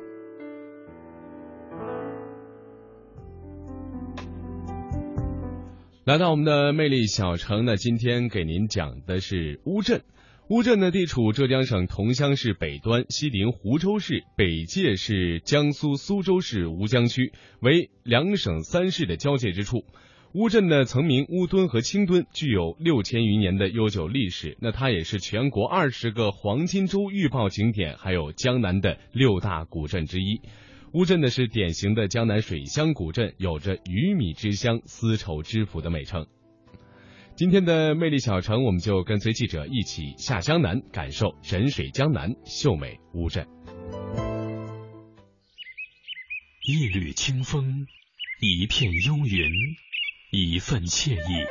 [6.04, 10.04] 来到我们的魅力小城呢，今天给您讲的是乌镇。
[10.50, 19.82] 乌镇呢，地处浙江省桐乡市北端，西临湖州市，北界是江苏苏州市吴江区，为两省三市的交界之处。
[20.34, 24.58] 乌镇呢，曾名乌墩和青墩，具有六千余年的悠久历史。
[24.60, 30.42] 那它也是全国二十个黄金周预报景点，还有江南的六大古镇之一。
[30.92, 36.26] 乌镇呢是典型的江南水乡古镇，有着“鱼米之乡、丝绸之府”的美称。
[37.34, 43.46] 今天的魅力小城，我们就跟随记者一起下江南，感受神水江南秀美乌镇。
[46.66, 47.86] 一缕清风，
[48.40, 49.50] 一片幽云。
[50.30, 51.46] 一份惬意，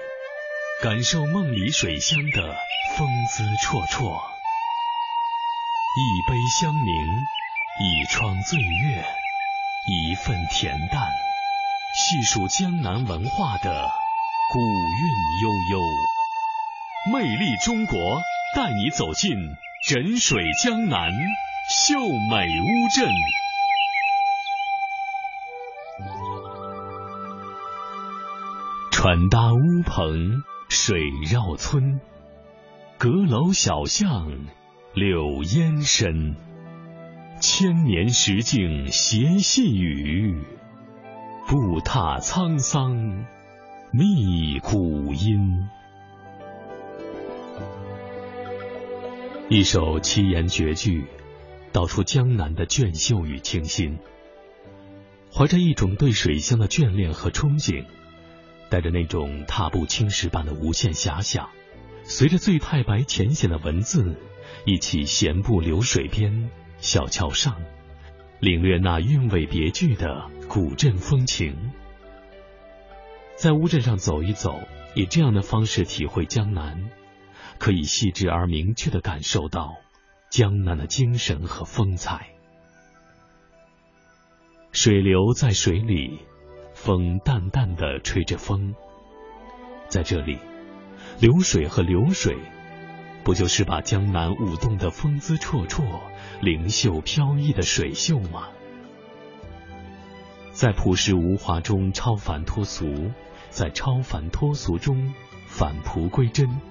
[0.83, 2.55] 感受梦里水乡的
[2.95, 4.21] 风姿绰绰；
[5.97, 7.25] 一杯香茗，
[7.81, 9.03] 一窗醉月，
[9.87, 11.09] 一份恬淡，
[11.95, 13.89] 细数江南文化的
[14.53, 15.09] 古韵
[15.41, 15.81] 悠悠。
[17.11, 17.97] 魅力中国，
[18.55, 19.33] 带你走进
[19.87, 21.11] 枕水江南
[21.87, 21.95] 秀
[22.29, 23.11] 美乌镇。
[29.08, 31.00] 船搭乌篷水
[31.32, 32.02] 绕村，
[32.98, 34.30] 阁楼小巷
[34.93, 36.36] 柳烟深。
[37.39, 40.43] 千年石径斜细雨，
[41.48, 43.26] 步踏沧桑
[43.93, 45.70] 觅古音。
[49.48, 51.06] 一首七言绝句，
[51.72, 54.00] 道出江南的隽秀与清新。
[55.34, 57.86] 怀着一种对水乡的眷恋和憧憬。
[58.69, 61.49] 带着那种踏步青石般的无限遐想，
[62.03, 64.15] 随着醉太白浅显的文字，
[64.65, 67.62] 一起闲步流水边、小桥上，
[68.39, 71.72] 领略那韵味别具的古镇风情。
[73.36, 74.59] 在乌镇上走一走，
[74.95, 76.89] 以这样的方式体会江南，
[77.59, 79.76] 可以细致而明确的感受到
[80.30, 82.30] 江南的精神和风采。
[84.72, 86.20] 水流在水里。
[86.88, 88.73] 风淡淡的吹着风，
[89.89, 90.39] 在这里，
[91.19, 92.38] 流水和流水
[93.25, 95.83] 不就是把江南舞动的风姿绰绰、
[96.39, 98.47] 灵秀飘逸的水秀吗？
[100.53, 103.11] 在朴实无华中超凡脱俗，
[103.49, 105.13] 在超凡脱俗中
[105.45, 106.61] 返璞归真。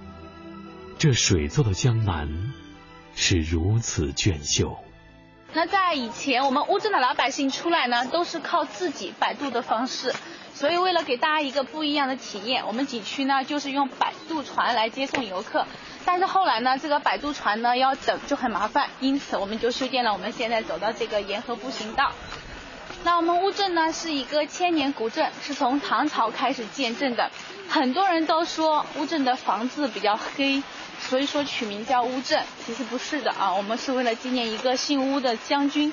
[0.97, 2.55] 这水做的江南
[3.15, 4.79] 是如此娟秀。
[5.57, 10.15] 那在以前，我们乌镇的老百姓出来呢，都是靠自己摆渡的方式。
[10.55, 15.67] 所以为了给大家一个不一样的体验，我们景区呢就是用摆渡船来接送游客。
[16.05, 22.13] 但是后来呢，这个摆渡船呢要等就很麻烦，因此我们就修建了我们现在走到这个沿河步行道。
[23.03, 27.31] 那我们乌镇呢是一个千年古镇，是从唐朝开始建镇的。
[27.67, 30.63] 很多人都说乌镇的房子比较黑，
[31.09, 32.43] 所以说取名叫乌镇。
[32.67, 35.93] 其实不是的啊，我们是为了纪念一个姓乌的将军，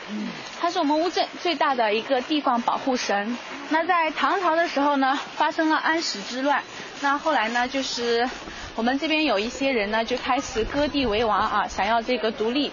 [0.59, 3.38] 他是我们乌镇最大的一个地方保护神。
[3.70, 6.64] 那在唐朝的时候呢，发生了安史之乱，
[7.01, 8.30] 那后来呢，就是
[8.76, 12.72] 我们这边有一些人呢就开始割地为王啊，想要这个独立。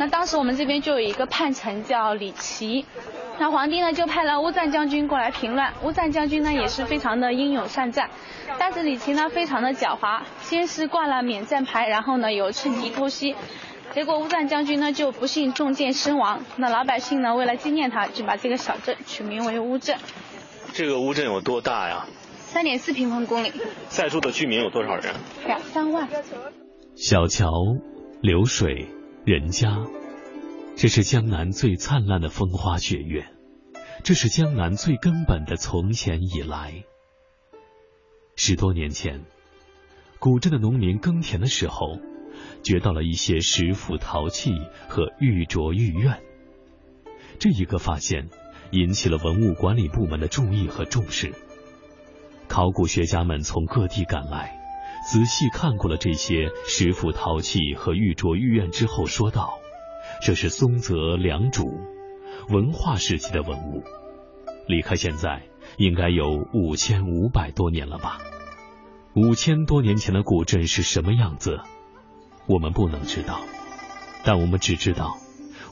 [0.00, 2.86] 那当时我们这边就有一个叛臣叫李琦。
[3.38, 8.08] 那皇帝呢就派了乌赞将军过来平乱，乌赞将军呢也是非常的英勇善战，
[8.58, 13.36] 但是李琦呢非常的狡猾，先是挂了免战牌，然后呢又趁机偷袭，
[13.92, 16.46] 结果乌赞将军呢就不幸中箭身亡。
[16.56, 19.98] 那老百姓呢为了纪念他，就把这个小镇取名为乌镇。
[20.72, 22.06] 这个乌镇有多大呀？
[22.38, 23.52] 三点四平方公里。
[23.88, 25.12] 在住的居民有多少人？
[25.46, 26.08] 两三万。
[26.96, 27.50] 小桥
[28.22, 28.88] 流水
[29.30, 29.86] 人家。
[30.74, 33.28] 这是江南最灿烂的风花雪月，
[34.02, 36.82] 这是江南最根本的从前以来。
[38.34, 39.24] 十多年前，
[40.18, 42.00] 古镇的农民耕田的时候，
[42.64, 44.50] 掘到了一些石斧陶器
[44.88, 46.20] 和玉镯玉苑。
[47.38, 48.30] 这一个发现
[48.72, 51.32] 引起了文物管理部门的注意和重视。
[52.48, 54.59] 考古学家们从各地赶来，
[55.02, 59.58] 仔细看过了这些石斧陶器和玉镯玉苑之后，说道。
[60.22, 61.64] 这是松泽良渚
[62.48, 63.82] 文化时期的文物，
[64.66, 65.44] 离开现在
[65.78, 68.18] 应该有五千五百多年了吧？
[69.14, 71.60] 五千多年前的古镇是什么样子？
[72.46, 73.40] 我们不能知道，
[74.24, 75.16] 但我们只知道，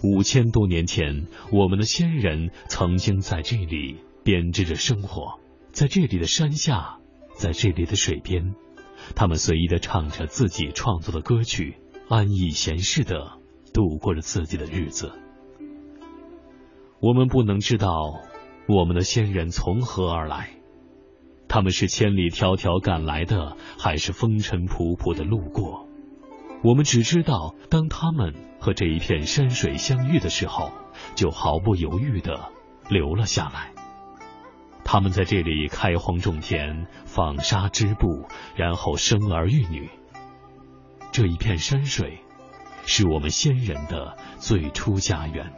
[0.02, 5.40] 五千多年前我们的先人曾经在这里编织着生活，
[5.72, 6.98] 在这里的山下，
[7.34, 8.54] 在这里的水边，
[9.14, 11.76] 他们随意的唱着自己创作的歌曲，
[12.08, 13.38] 安逸闲适的。
[13.70, 15.12] 度过了自己的日子，
[17.00, 17.92] 我们不能知道
[18.66, 20.50] 我们的先人从何而来，
[21.46, 25.86] 他们是千里迢迢赶来的，还是风尘仆仆的路过？
[26.64, 30.72] 我们只知道，当他们和这一片山水相遇的时候，
[31.14, 32.48] 就毫不犹豫的
[32.88, 33.77] 留了下来。
[34.90, 38.26] 他们在这里开荒种田，纺纱织布，
[38.56, 39.90] 然后生儿育女。
[41.12, 42.20] 这一片山水。
[42.90, 45.52] 是我们先人的最初家园，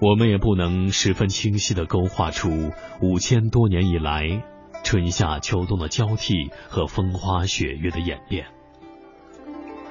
[0.00, 4.42] 我们也不能十分清晰的勾画出五千多年以来
[4.82, 8.46] 春夏秋冬的交替和风花雪月的演变。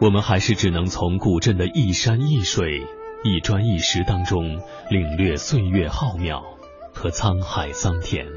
[0.02, 2.86] 我们还是只能从古镇的一山一水、
[3.24, 4.60] 一砖一石当中
[4.90, 6.51] 领略岁月浩渺
[6.94, 8.28] 和沧海桑田。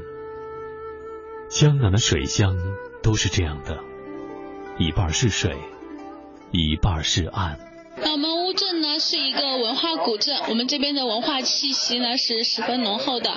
[1.49, 2.57] 江南的水乡
[3.01, 3.79] 都是这样的，
[4.77, 5.55] 一半是水。
[6.51, 7.59] 一半是岸。
[7.97, 13.31] 那我们乌镇呢是一个文化古镇，我们这边的文化气息呢是十分浓厚的。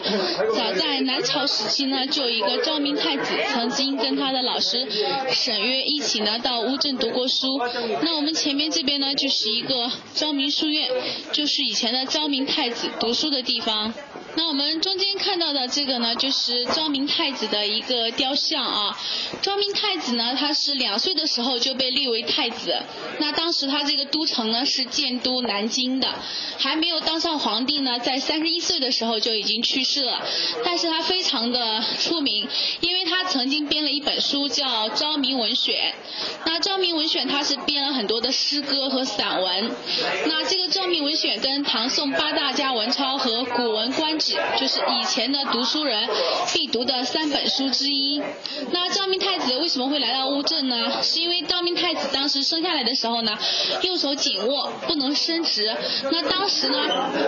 [0.55, 4.89] 早在南朝时期呢，就有一个昭明太子曾经跟他的老师
[5.31, 7.59] 沈约一起呢到乌镇读过书。
[8.03, 10.89] 那我们前面这边呢就是一个昭明书院，
[11.33, 13.95] 就是以前的昭明太子读书的地方。
[14.39, 18.97] 那我们中间看到的这个呢，就是昭明太子的一个雕像啊。
[19.43, 22.80] 昭明太子呢，他是两岁的时候就被立为太子。
[23.18, 26.14] 那当时他这个都城呢是建都南京的，
[26.57, 30.24] 还没有当上皇帝呢，在三十一岁的时候就已经去世了。
[30.64, 32.47] 但是他非常的出名，
[32.80, 35.74] 因为他曾经编了一本书叫《昭明文选》。
[36.47, 39.72] 那《昭明文选》他是编了很多的诗歌和散文。
[40.28, 44.26] 那这个《昭明文选》跟唐宋八大家文钞和《古文观止》。
[44.59, 46.09] 就是以前的读书人
[46.53, 48.22] 必读的三本书之一。
[48.70, 51.03] 那昭明太子为什么会来到乌镇呢？
[51.03, 53.39] 是因为昭明太子当时生下来的时候呢，
[53.83, 55.74] 右手紧握，不能伸直。
[56.11, 56.79] 那当时呢，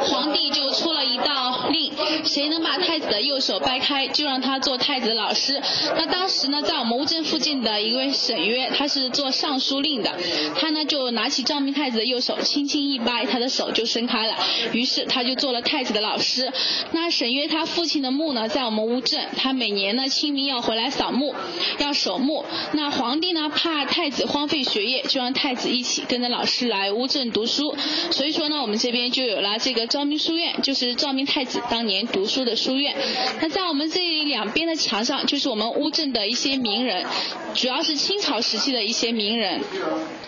[0.02, 1.92] 皇帝就出了一道令，
[2.24, 5.60] 谁能把太子的右手掰开，就让他做太子老师。
[5.96, 10.12] 那当时呢，在我们乌镇附近的一位沈约，他是做尚书令的，
[10.56, 14.34] 他呢就拿起昭明太子的右手，轻轻一掰，他的手就伸开了，
[14.72, 16.52] 于是他就做了太子的老师。
[16.92, 21.34] 那沈约他父亲的墓呢，在我们乌镇，他每年呢清明要回来扫墓，
[21.78, 22.44] 要守墓。
[22.72, 27.76] 那皇帝呢怕太子荒废学业，就让太子一起跟着老师来乌镇读书。
[28.10, 32.96] 所以说呢，我们这边就有了这个昭明书院，就是昭明太子当年读书的书院。
[33.40, 37.06] 那在我们这两边的墙上，就是我们乌镇的一些名人，
[37.54, 39.60] 主要是清朝时期的一些名人。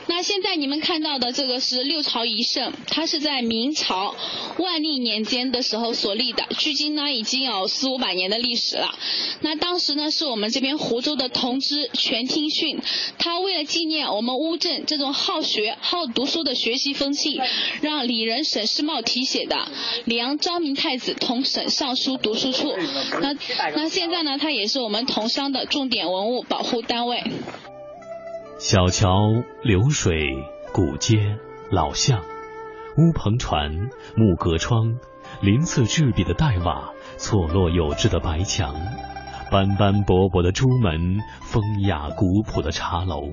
[0.07, 4.15] 那现在你们看到的这个是六朝遗圣，它是在明朝
[4.59, 8.95] 万历年间的时候所立的，距今呢已经有四五百年的历史了。
[9.41, 12.81] 那当时呢是我们这边湖州的同知全听训，
[13.19, 17.41] 他为了纪念我们乌镇这种好学好读书的学习风气，
[17.81, 19.57] 让李仁沈世茂题写的
[20.05, 22.75] “梁昭明太子同沈尚书读书处”。
[23.21, 23.35] 那
[23.75, 27.23] 那现在呢，它也是我们桐乡的重点文物保护单位。
[28.59, 29.09] 小桥
[29.65, 30.15] 流水、
[30.73, 31.17] 古街、
[31.71, 32.23] 老巷、
[32.97, 34.99] 乌篷船、木格窗、
[35.43, 38.77] 鳞次栉比的黛瓦、错落有致的白墙、
[39.51, 43.29] 斑斑驳驳的朱门、风雅古朴的茶楼，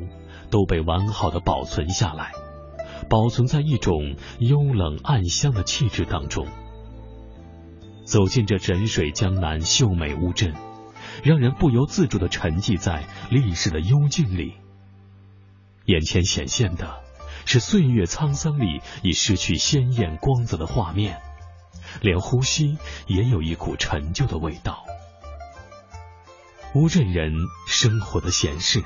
[0.49, 2.31] 都被完好的保存下来，
[3.11, 6.47] 保存在一种幽冷暗香的气质当中。
[8.05, 10.55] 走进这枕水江南秀美乌镇，
[11.23, 14.55] 让人不由自主的沉寂在历史的幽静里。
[15.85, 17.01] 眼前显现的
[17.45, 21.21] 是岁月沧桑里已失去鲜艳光泽的画面，
[22.01, 22.77] 连呼吸
[23.07, 24.85] 也有一股陈旧的味道。
[26.75, 27.33] 乌镇人
[27.67, 28.83] 生活的闲适，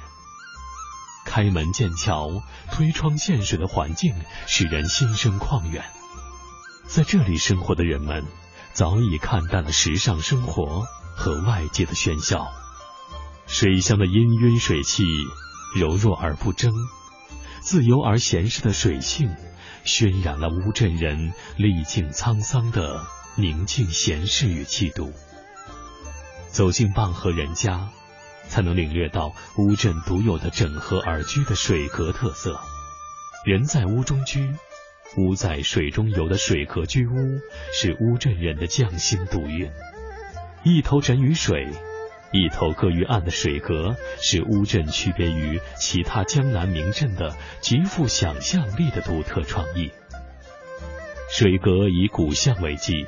[1.25, 2.41] 开门见桥、
[2.71, 4.15] 推窗见水的环境
[4.47, 5.83] 使人心生旷远。
[6.87, 8.25] 在这里生活的人们
[8.73, 10.85] 早已看淡了时尚生活
[11.15, 12.51] 和外界的喧嚣，
[13.47, 15.03] 水乡的氤氲水汽。
[15.75, 16.71] 柔弱而不争，
[17.59, 19.35] 自由而闲适的水性，
[19.85, 23.05] 渲染了乌镇人历尽沧桑的
[23.35, 25.11] 宁静闲适与气度。
[26.47, 27.89] 走进傍河人家，
[28.47, 32.59] 才能领略到乌镇独有的整合而居的水阁特色。
[33.45, 34.53] 人在屋中居，
[35.17, 37.39] 屋在水中游的水阁居屋，
[37.73, 39.71] 是乌镇人的匠心独运。
[40.63, 41.71] 一头枕于水。
[42.33, 49.91] 一头搁于岸的水阁，是乌镇区别于其他江南名镇的极富想象力的独特创意。
[51.29, 53.05] 水阁以古巷为基，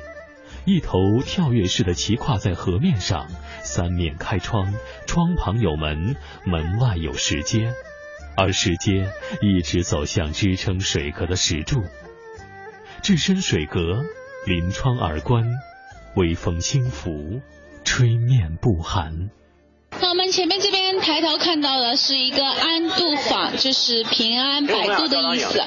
[0.64, 3.26] 一头跳跃式的骑跨在河面上，
[3.62, 4.72] 三面开窗，
[5.08, 6.14] 窗旁有门，
[6.44, 7.72] 门外有石阶，
[8.36, 9.10] 而石阶
[9.42, 11.82] 一直走向支撑水阁的石柱。
[13.02, 14.04] 置身水阁，
[14.46, 15.44] 临窗而观，
[16.14, 17.40] 微风轻拂。
[17.86, 19.30] 吹面不寒。
[20.06, 25.60] 那我们前面这边抬头看到的是一个安度坊，就是平安百度的意思。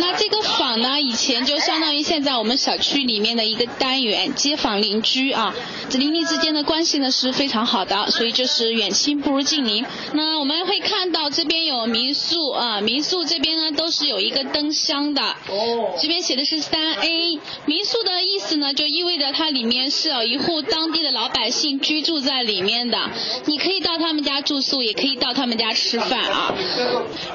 [0.00, 5.54] 那这个坊呢，以前就相当于现在我们小区里面的一个单元，街坊邻居啊，
[5.88, 9.86] 这邻里之间的关系呢是非常好的，所以就是远亲不如近邻。
[10.12, 15.22] 那我们会看到这边有民宿啊，民宿这边呢都是有一个灯箱的。
[15.22, 15.94] 哦。
[16.02, 22.98] 这边写的是三 A，民宿的意思呢就意味着它里面是有一户当地的老百姓居住在里面的。
[23.44, 23.56] 你。
[23.67, 26.54] 可可以到他们家住宿，也可以到他们家吃饭啊。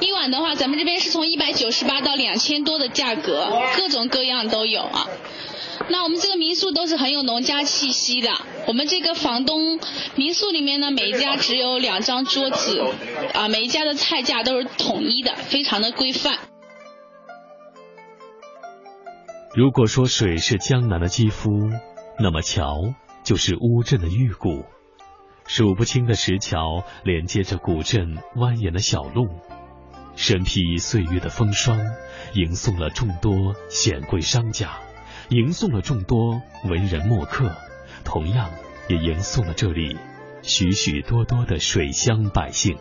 [0.02, 5.08] 一晚的话，咱们这边是从一百九十八到两千多的价格，各种各样都有啊。
[5.90, 8.32] 那我们这个民宿都是很有农家气息的。
[8.66, 9.80] 我们这个房东
[10.16, 12.84] 民宿里面呢，每一家只有两张桌子
[13.36, 16.40] 啊，每一家的菜价都是统一的，非常的规范。
[19.54, 21.52] 如果说水是江南的肌肤，
[22.20, 22.74] 那么桥
[23.24, 24.64] 就是乌镇的玉骨。
[25.46, 29.28] 数不清的石桥连接着古镇蜿蜒的小路，
[30.16, 31.80] 身披岁月的风霜，
[32.34, 34.80] 迎送了众多显贵商家，
[35.30, 37.56] 迎送了众多文人墨客，
[38.04, 38.50] 同样
[38.88, 39.98] 也迎送了这里
[40.42, 42.78] 许许多多的水乡百姓。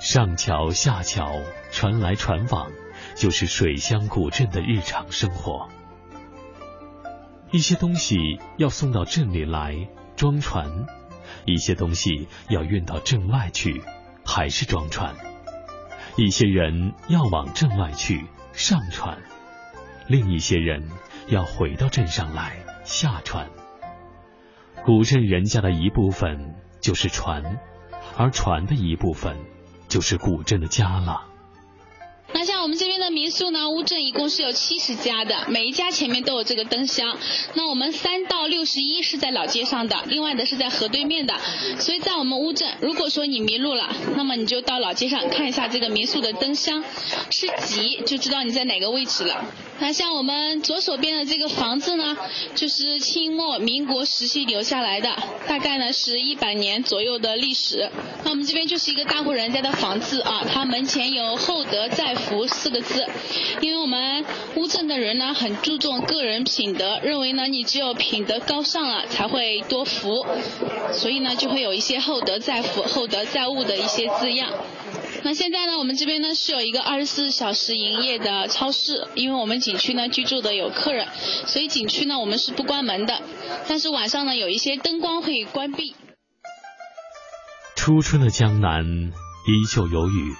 [0.00, 1.40] 上桥下桥，
[1.72, 2.70] 船来船往，
[3.16, 5.68] 就是水乡古镇的日常生活。
[7.50, 9.88] 一些东西要送到镇里来。
[10.18, 10.86] 装船，
[11.44, 13.80] 一些东西要运到镇外去，
[14.26, 15.14] 还是装船；
[16.16, 19.16] 一些人要往镇外去，上船；
[20.08, 20.90] 另一些人
[21.28, 23.48] 要回到镇上来，下船。
[24.84, 27.60] 古镇人家的一部分就是船，
[28.16, 29.36] 而船的一部分
[29.86, 31.26] 就是古镇的家了。
[32.34, 37.16] 那像我们这边的民宿呢，乌镇一共是有七十家的，每一家前面都有这个灯箱。
[37.54, 41.34] 那我们三到六十一是在老街上的，另外的是在河对面的。
[41.78, 46.84] 所以在我们乌镇，如果说你迷路了，那么你就到老街上看一下这个民宿的灯箱，
[47.30, 49.46] 是几就知道你在哪个位置了。
[49.80, 52.16] 那像我们左手边的这个房子呢，
[52.54, 57.88] 就是清末民国时期留下来的，大概呢是一百年左右的历史。
[58.24, 62.97] 那我们这边就是一个大户人家的房子啊，它门前有厚德载福四个字，
[63.60, 64.24] 因为我们
[64.56, 70.26] 乌镇的人呢很注重个人品德，认为呢你只有品德高尚了才会多福，
[70.92, 74.52] 所以呢就会有一些厚德载福、厚德载物的一些字样。
[75.24, 81.08] 那现在呢，我们这边呢是有一个二十四小时营业的超市，因为我们景区呢居住的有客人，
[81.46, 83.20] 所以景区呢我们是不关门的，
[83.66, 85.94] 但是晚上呢有一些灯光会关闭。
[87.74, 90.34] 初春的江南依旧有雨，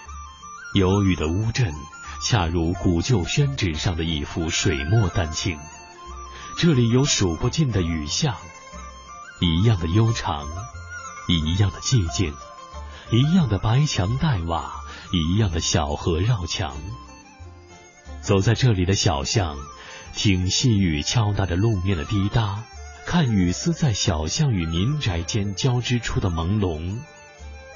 [0.74, 1.72] 有雨的乌镇
[2.20, 5.58] 恰如古旧宣纸上的一幅水墨丹青，
[6.56, 8.34] 这里有数不尽的雨巷，
[9.40, 10.46] 一样的悠长，
[11.28, 12.34] 一样的寂静。
[13.10, 16.76] 一样的白墙黛瓦，一样的小河绕墙。
[18.20, 19.56] 走在这里的小巷，
[20.14, 22.64] 听细雨敲打着路面的滴答，
[23.06, 26.98] 看雨丝在小巷与民宅间交织出的朦胧。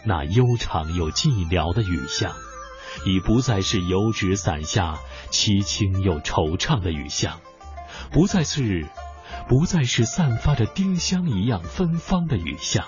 [0.05, 2.34] 那悠长又寂寥的雨巷，
[3.05, 4.99] 已不再是油纸伞下
[5.30, 7.40] 凄清又惆怅的雨巷，
[8.11, 8.86] 不再是，
[9.49, 12.86] 不再是散发着丁香一样芬芳的雨巷。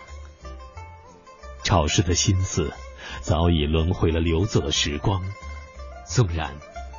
[1.63, 2.73] 潮湿的心思
[3.21, 5.23] 早已轮回了流走的时光，
[6.07, 6.55] 纵然，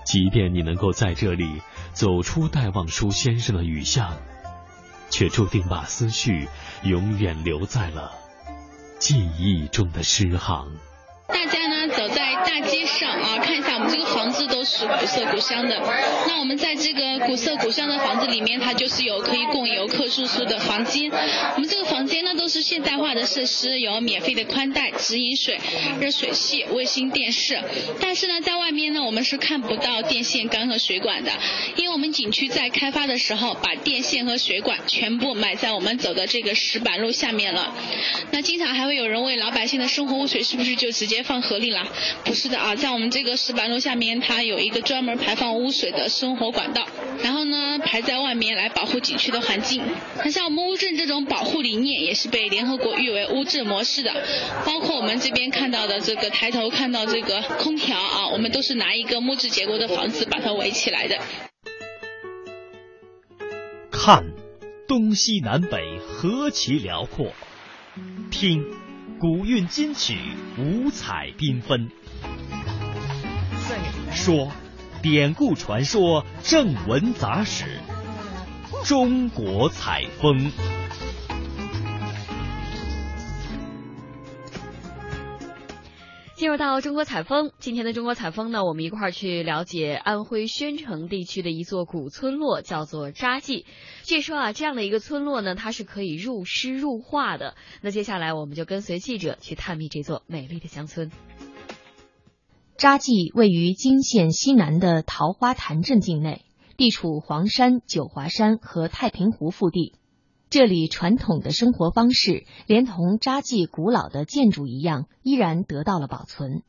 [0.06, 1.62] 即便你能够在这里
[1.94, 4.18] 走出戴望舒先生的雨巷，
[5.10, 6.48] 却注定把思绪
[6.84, 8.12] 永远留在了
[8.98, 10.72] 记忆中的诗行。
[11.28, 11.65] 大家
[13.92, 15.80] Sí, 房子都是古色古香的。
[16.28, 21.12] 那我们在这个古色古香的房子里面，它就是有可以供游客住宿的房间。
[21.54, 25.60] 我们这个房间呢都是现代化的设施，有免费的宽带、直饮水、
[26.00, 27.62] 热水器、卫星电视。
[28.02, 31.32] 但是呢，在外面呢我们是看不到电线杆和水管的，
[31.76, 37.76] 因为我们景区在开发的时候把电线和水管全部埋在我们走的这个石板路下面了。
[38.32, 41.88] 那经常还会有人问老百姓的生活污水是不是就直接放河里了？
[42.24, 46.88] 不是的啊，在我们这个石板路下面，它有一个专门排放污水的生活管道，
[47.24, 49.84] 然后呢排在外面来保护景区的环境。
[50.24, 54.14] 那像我们乌镇这种保护理念，也是被联合国誉为乌镇模式的。
[54.66, 61.18] 包括我们这边看到的这个抬头看到这个空调啊，我们都是拿一个木质结构的房子把它围起来的。
[63.92, 64.24] 看，
[64.88, 67.28] 东西南北何其辽阔；
[68.32, 68.64] 听。
[69.18, 70.18] 古韵金曲，
[70.60, 71.90] 五彩缤纷。
[74.16, 74.52] 说，
[75.04, 77.66] 典故传说，正文杂史，
[78.86, 80.52] 中国采风。
[86.36, 93.66] 进入到中国采风，今天的中国采风呢，我们一块儿去了解安徽宣城地区的一座古村落，叫做扎记。
[94.04, 97.56] 据说啊，这样的一个村落呢，它是可以入诗入画的。
[97.82, 101.12] 那接下来，我们就跟随记者去探秘这座美丽的乡村。
[102.78, 106.44] 扎记位于泾县西南的桃花潭镇境内，
[106.76, 109.94] 地处黄山、九华山和太平湖腹地。
[110.50, 116.64] 这里传统的生活方式，连同扎记古老的建筑一样，依然得到了保存。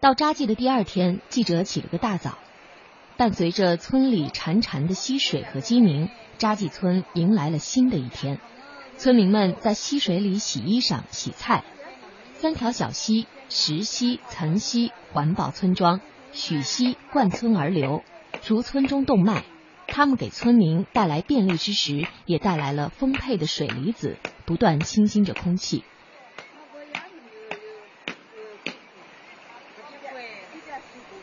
[0.00, 2.38] 到扎记的第二天，记者起了个大早。
[3.18, 8.40] 伴随着村里潺潺的溪水和鸡鸣，扎记村迎来了新的一天。
[8.96, 11.62] 村民们在溪水里洗衣裳、洗菜。
[12.32, 16.00] 三条小溪——石溪、岑溪环抱村庄，
[16.32, 18.02] 许溪贯村而流，
[18.46, 19.44] 如村中动脉。
[19.86, 25.84] 他们给村民带来便利之时，也带来了丰沛的水离子，不断清新着空气。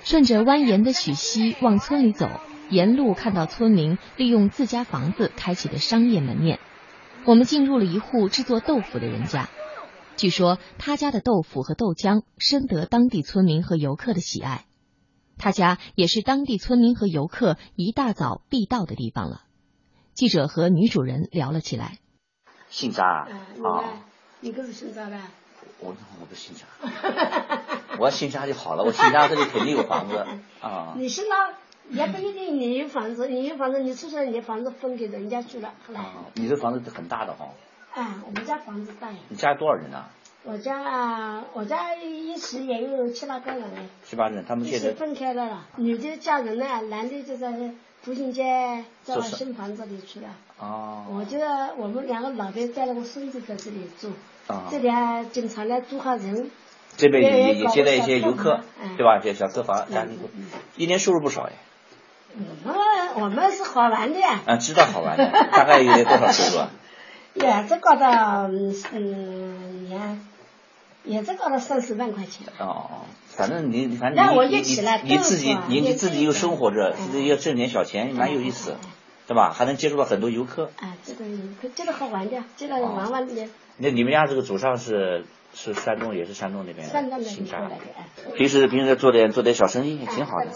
[0.03, 2.29] 顺着蜿蜒的许溪往村里走，
[2.69, 6.59] 沿路看到村民利用自家房子开启的商业门面。
[7.25, 9.49] 我们进入了一户制作豆腐的人家，
[10.19, 14.65] 据说他家的豆腐和豆浆深得当地村民和游客的喜爱。
[15.37, 19.43] 他家也是当地村民和游客一大早必到的地方了。
[20.13, 21.99] 记者和女主人聊了起来。
[22.67, 23.27] 姓张啊？
[23.63, 24.03] 啊，
[24.41, 25.17] 你可是姓张的？
[25.79, 26.67] 我我不姓张。
[27.97, 30.25] 我要姓张就好了，我姓张这里肯定有房子
[30.59, 30.95] 啊。
[30.97, 31.53] 你姓张
[31.91, 36.03] 也不一定，你有房子，你有房子，你出生，你的房子分给人家去了，后来。
[36.33, 37.47] 你这房子很大的哈。
[37.93, 39.17] 啊，我们家房子大呀。
[39.29, 40.09] 你家多少人啊？
[40.43, 43.87] 我家我家一起也有七八个人哎。
[44.03, 47.51] 七八人，他们现在起分开了了，女的嫁人了，男的就在
[48.05, 50.29] 步行街，在我做什新房子里去了。
[50.59, 51.37] 哦我就
[51.77, 54.11] 我们两个老的带了个孙子在这里住，
[54.47, 56.49] 啊这里啊经常来住下人。
[56.95, 58.61] 这边也也接待一些游客
[58.97, 59.19] 对吧？
[59.21, 60.29] 这小客房家庭户，
[60.77, 61.53] 一年收入不少哎。
[62.33, 66.69] 我们我们是好玩的呀，啊，知道好玩的，大概有多少收入啊？
[67.39, 70.21] 也这搞到嗯嗯年，
[71.03, 72.47] 也这搞到三四万块钱。
[72.59, 74.57] 哦，反正你反正你
[75.03, 78.75] 你自己你你自己又生活着，自己又挣点小钱，蛮有意思，
[79.27, 79.51] 对吧？
[79.51, 80.69] 还能接触到很多游客。
[80.79, 81.25] 啊，这个
[81.75, 87.69] 这个好玩的，这个玩玩的，那你们家这个祖上是是山东，也是山东那边的山东那边来？
[87.69, 88.07] 的，哎。
[88.35, 90.47] 平时平时做点做点小生意，挺好的。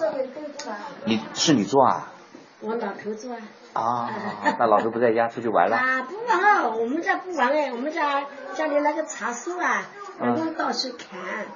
[1.05, 2.11] 你是你做啊？
[2.59, 3.39] 我老头做啊。
[3.73, 4.09] 啊，
[4.59, 5.75] 那老师不在家，出去玩了。
[5.75, 11.47] 啊，不玩啊，我们家不玩哎，我们家家里那个茶树啊，我们到处砍，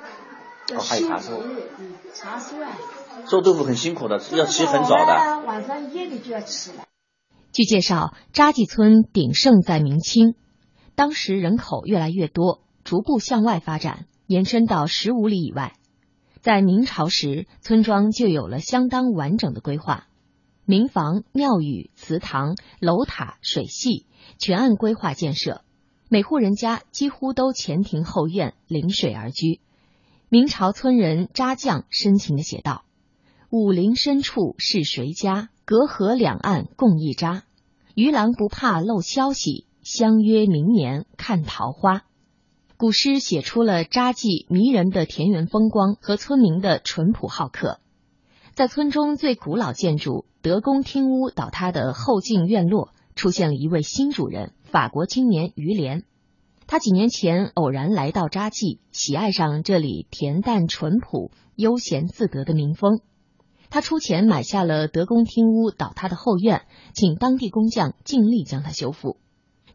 [0.70, 1.32] 要哦还有修茶树，
[1.80, 2.70] 嗯，茶树啊。
[3.26, 5.06] 做豆腐很辛苦的，要起很早的。
[5.06, 6.84] 晚晚上夜里就要起了。
[7.52, 10.36] 据介绍，扎记村鼎盛在明清，
[10.96, 15.74] 当时人口越来越多，逐步向外发展，延伸到十五里以外。
[16.42, 20.06] 在明朝时，村庄就有了相当完整的规划，
[20.70, 24.06] 民房、庙宇、祠堂、楼塔、水系
[24.38, 25.62] 全按规划建设，
[26.10, 29.62] 每户人家几乎都前庭后院，临水而居。
[30.28, 32.84] 明朝村人扎将深情地写道
[33.50, 35.48] ：“武陵深处是谁家？
[35.64, 37.44] 隔河两岸共一扎。
[37.96, 42.04] 渔郎不怕漏消息，相约明年看桃花。”
[42.76, 47.80] 古诗写出了扎记迷人的田园风光和村民的淳朴好客。
[48.58, 56.06] 在村中最古老建筑德公厅屋倒塌的后进院落，出现了一位新主人——法国青年于连。
[56.66, 63.02] 他几年前偶然来到扎记，喜爱上这里恬淡淳朴、悠闲自得的民风。
[63.70, 66.64] 他出钱买下了德公厅屋倒塌的后院，
[66.96, 69.18] 请当地工匠尽力将它修复。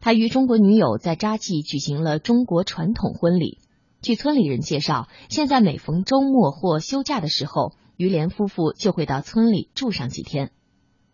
[0.01, 3.59] 他与中国女友在扎记举行了中国传统婚礼。
[4.01, 10.51] 据村里人介绍，现在每逢周末或休假的时候，于连夫妇就会到村里住上几天。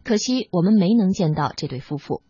[0.03, 2.21] 可惜我们没能见到这对夫妇。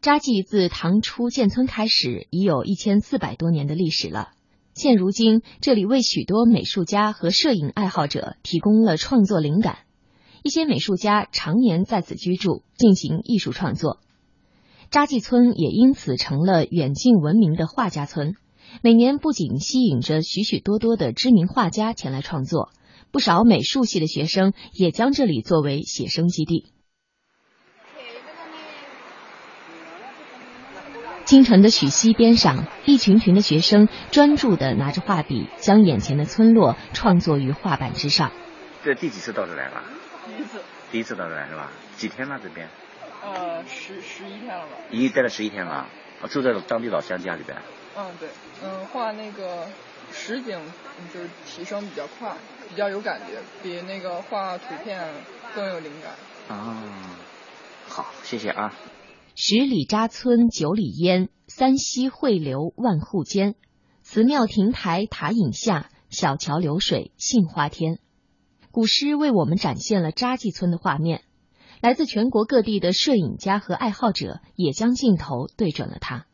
[0.00, 4.30] 扎记自唐初建村开始，已有一千四百多年的历史了。
[4.72, 9.80] 现如今，这里为许多美术家和摄影爱好者提供了创作灵感。
[10.42, 14.00] 一些美术家常年在此居住，进行艺术创作。
[14.90, 18.34] 扎记村也因此成了远近闻名的画家村。
[18.82, 22.70] 每年不仅吸引着许许多多的知名画家前来创作，
[23.12, 26.72] 不少美术系的学生也将这里作为写生基地。
[31.24, 38.32] 清晨的许溪边上，一群群的学生专注地拿着画笔，将眼前的村落创作于画板之上。
[38.82, 39.84] 这第几次到这来了？
[40.26, 40.60] 第一次。
[40.90, 41.70] 第一次到这来是吧？
[41.96, 42.68] 几天了这边？
[43.22, 44.72] 呃，十十一天了吧？
[44.90, 45.86] 已经待了十一天了，
[46.20, 47.56] 啊住在当地老乡家里边。
[47.96, 48.28] 嗯，对，
[48.64, 49.68] 嗯，画那个
[50.10, 50.58] 实景
[51.14, 52.34] 就是提升比较快，
[52.70, 55.12] 比较有感觉，比那个画图片
[55.54, 56.56] 更有灵感。
[56.56, 57.18] 啊，
[57.88, 58.72] 好，谢谢啊。
[59.34, 63.56] 十里扎村九里烟，三溪汇流万户间。
[64.02, 67.98] 祠庙亭台塔影下，小桥流水杏花天。
[68.70, 71.22] 古诗为我们展现了扎记村的画面。
[71.80, 76.26] 来自全国各地的摄影家和爱好者也将镜头对准了它。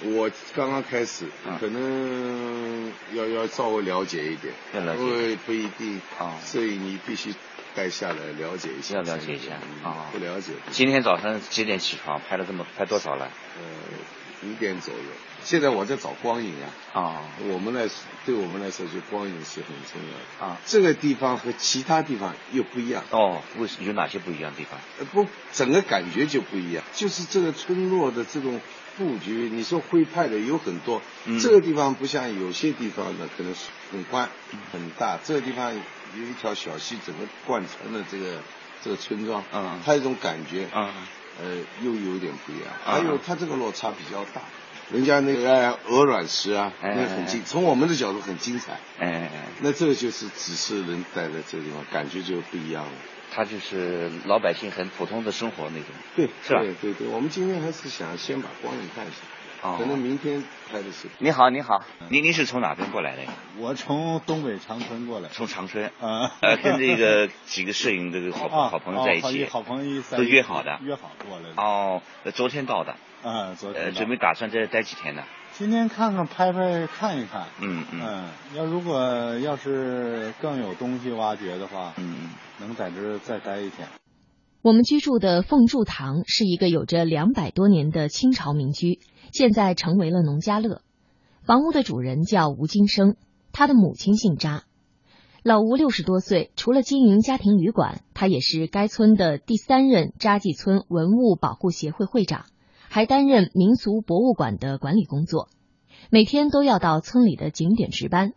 [0.00, 1.24] 我刚刚开始，
[1.58, 7.34] 可能要要稍微了解一点，要了解因为不一定啊，摄影你必须
[7.74, 10.52] 带下来了解一下，要了解一下啊，不了解。
[10.70, 12.20] 今天早上几点起床？
[12.28, 13.28] 拍了这么拍多少了？
[13.58, 15.00] 呃，五点左右。
[15.42, 16.52] 现在我在找光影
[16.92, 17.00] 啊。
[17.00, 17.22] 啊。
[17.48, 17.88] 我们来
[18.24, 20.58] 对我们来说，就光影是很重要的啊。
[20.64, 23.02] 这个地方和其他地方又不一样。
[23.10, 24.78] 哦，为什有哪些不一样的地方？
[25.00, 26.84] 呃，不，整个感觉就不一样。
[26.94, 28.60] 就是这个村落的这种
[28.98, 34.28] 布局，你说徽派的有很多，嗯、这个地方不像有些地方呢，可能是很宽、
[34.72, 35.18] 很大。
[35.24, 38.40] 这个地方有一条小溪，整个贯穿了这个
[38.82, 40.90] 这个村庄，嗯，它有一种感觉，嗯，
[41.40, 42.66] 呃，又有点不一样。
[42.84, 44.42] 嗯、还有它这个落差比较大。
[44.90, 48.80] 人家那个鹅卵石啊，哎、那很精，从我们的角度很精彩。
[48.98, 49.30] 哎，
[49.60, 52.92] 那这个就是只是人待在这个地方，感觉就不一样了。
[53.38, 55.86] 他就是老百姓很普通的生活那种。
[56.16, 56.60] 对，是吧？
[56.60, 59.16] 对对对，我们今天还是想先把光影看一下。
[59.62, 59.76] 哦。
[59.78, 61.06] 可能明天拍的是。
[61.18, 63.32] 你好，你好，您您是从哪边过来的呀？
[63.58, 65.28] 我从东北长春过来。
[65.28, 65.88] 从长春。
[66.00, 66.32] 啊。
[66.40, 69.44] 呃，跟这个几个摄影这个好 好朋友在一起。
[69.44, 70.80] 好朋友都约好的。
[70.82, 71.62] 约好过来的。
[71.62, 72.02] 哦，
[72.34, 72.96] 昨天到的。
[73.22, 73.84] 啊，昨天。
[73.84, 75.22] 呃，准备打算在这待几天呢？
[75.58, 82.30] 今天看看拍拍看一看，嗯嗯，要如果要是更有东西挖掘的话，嗯，
[82.60, 83.88] 能在这再待一天。
[84.62, 89.00] 我们居住的凤柱堂是一个有着两百多年的清朝民居，
[89.32, 90.80] 现在成为了农家乐。
[91.42, 93.16] 房屋的主人叫吴金生，
[93.50, 94.62] 他的母亲姓扎。
[95.42, 102.44] 老吴六十多岁，除了经营家庭旅馆，他也是该村的第三任扎记村文物保护协会会长。
[102.98, 105.48] 还担任民俗博物馆的管理工作，
[106.10, 108.32] 每天都要到村里的景点值班。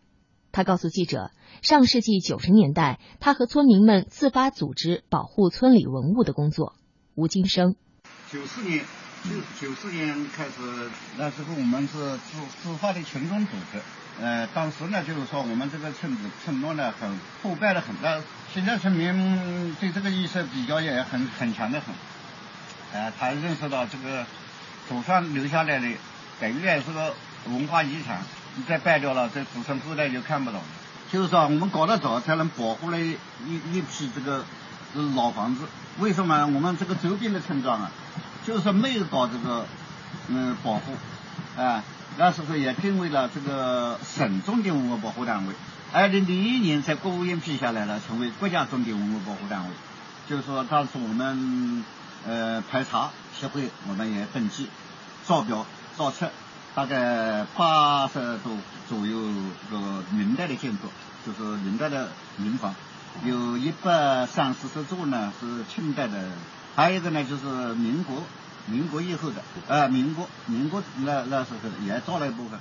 [0.52, 1.32] 他告诉记者，
[1.64, 6.76] 上世纪九十年代，他和村民们自发组织保护村里文物的工作。
[7.16, 7.76] 吴金生，
[8.32, 8.86] 九四年，
[9.24, 10.52] 九九四年开始，
[11.18, 13.82] 那时候我们是自自发的群众组织。
[14.22, 18.22] 呃，当时呢，就是说我们这个村子村落呢很破败的很，那
[18.54, 21.96] 现在村民对这个意识比较也很很强的很。
[22.94, 24.24] 呃，他认识到这个。
[24.92, 25.88] 祖上留下来的，
[26.42, 27.14] 等于是个
[27.46, 28.22] 文化遗产，
[28.58, 30.64] 你再败掉了，这子孙后代就看不到了。
[31.10, 33.16] 就是说，我们搞得早，才能保护了一
[33.72, 34.44] 一批这个
[35.16, 35.62] 老房子。
[36.00, 36.46] 为什么？
[36.48, 37.90] 我们这个周边的村庄啊，
[38.46, 39.66] 就是没有搞这个
[40.28, 40.92] 嗯保护，
[41.58, 41.82] 啊，
[42.18, 45.54] 那时候也定为了这个省重点文物保护单位。
[45.94, 49.70] 二零零一年在国务院批下来了，成为国家重点文物保护单位。
[50.28, 51.86] 就是说，当时我们
[52.28, 53.12] 呃排查。
[53.34, 54.68] 协会我们也登记
[55.32, 55.66] 造表
[55.96, 56.30] 造册，
[56.76, 58.52] 大概八十多
[58.90, 59.18] 左右
[59.72, 60.90] 个明代的建筑，
[61.26, 62.76] 就是明代的民房，
[63.24, 66.30] 有一百三四十座呢是清代的，
[66.76, 68.22] 还有一个呢就是民国
[68.68, 72.60] 民国以后的，呃民国民国那那时候也造了一部分。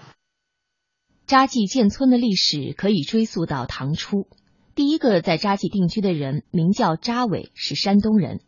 [1.26, 4.28] 扎记建村的历史可以追溯到唐初，
[4.76, 8.38] 第一个在扎记定居的人名叫扎伟，是山东人。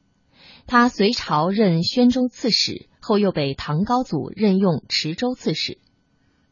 [0.68, 5.78] 他隋朝任宣州刺史，后又被唐高祖任用池州刺史。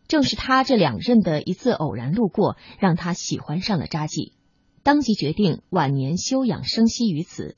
[0.08, 4.34] 正是他这两任的一次偶然路过，让他喜欢上了扎记，
[4.82, 7.56] 当即决定晚年休养生息于此。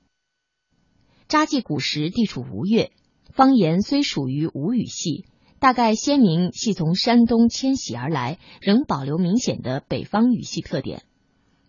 [1.29, 2.93] 扎记古时地处吴越，
[3.31, 5.25] 方言虽属于吴语系，
[5.59, 11.05] 大概先民系从山东迁徙而来，仍保留明显的北方语系特点，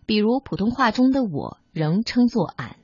[0.04, 2.76] 比如普通话中的“我”仍称作“俺”。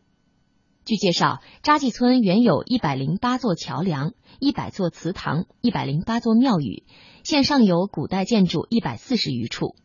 [0.91, 6.83] 据介绍，扎记村原有一百零八座桥梁、一百座祠堂、一百零八座庙宇，
[7.23, 9.77] 现尚有古代建筑一百四十余处。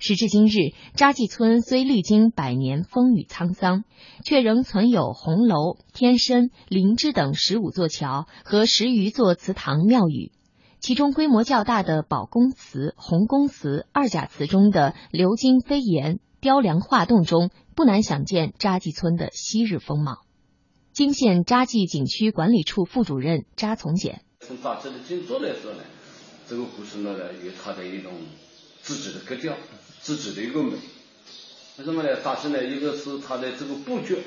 [0.00, 3.84] 时至今日，扎记村虽历经百年风雨沧桑，
[4.24, 10.32] 却仍存有红楼、天生、灵芝等十五座桥和十余座祠堂庙宇。
[10.80, 20.22] 其中规模较大的宝公祠、红公祠、二甲祠中的鎏金飞檐、雕梁画栋中，不难想见扎记村的昔日风貌。
[21.00, 25.78] 泾县扎记景区管理处副主任扎从简：从扎记的建筑来说呢，
[26.46, 28.12] 这个古村落呢有它的一种
[28.82, 29.56] 自己的格调，
[30.02, 30.72] 自己的一个美。
[31.78, 32.20] 为什么呢？
[32.22, 34.18] 扎记呢，一个是它的这个布局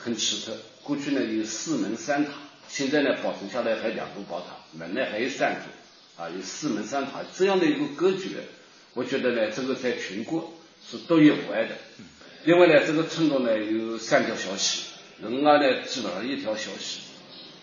[0.00, 0.54] 很奇特。
[0.82, 2.32] 过去呢有四门三塔，
[2.68, 4.48] 现在呢保存下来还有两座宝塔，
[4.78, 8.36] 门呢还有三座，啊，有四门三塔这样的一个格局，
[8.92, 10.52] 我觉得呢这个在全国
[10.86, 11.74] 是独一无二的。
[12.44, 14.91] 另外呢，这个村落呢有三条小溪。
[15.22, 17.02] 人家呢，基本上一条消息，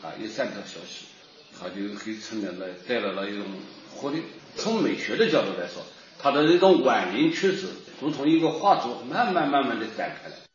[0.02, 1.08] 啊，有三条消息，
[1.60, 3.46] 它就给村民呢带来了一种
[3.94, 4.24] 活力。
[4.56, 5.84] 从美学的角度来说，
[6.18, 7.68] 它的那种晚年曲子，
[8.00, 10.49] 如同一个画作，慢慢慢慢的展开来。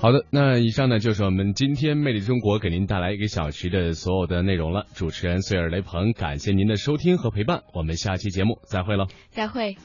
[0.00, 4.86] 好的，那以上呢就是我们今天魅力中国给您带来一个小时的所有的内容了。
[4.94, 9.06] 主持人穗儿雷鹏，感谢您的收听和陪伴，我们下期节目再会喽！
[9.30, 9.76] 再会。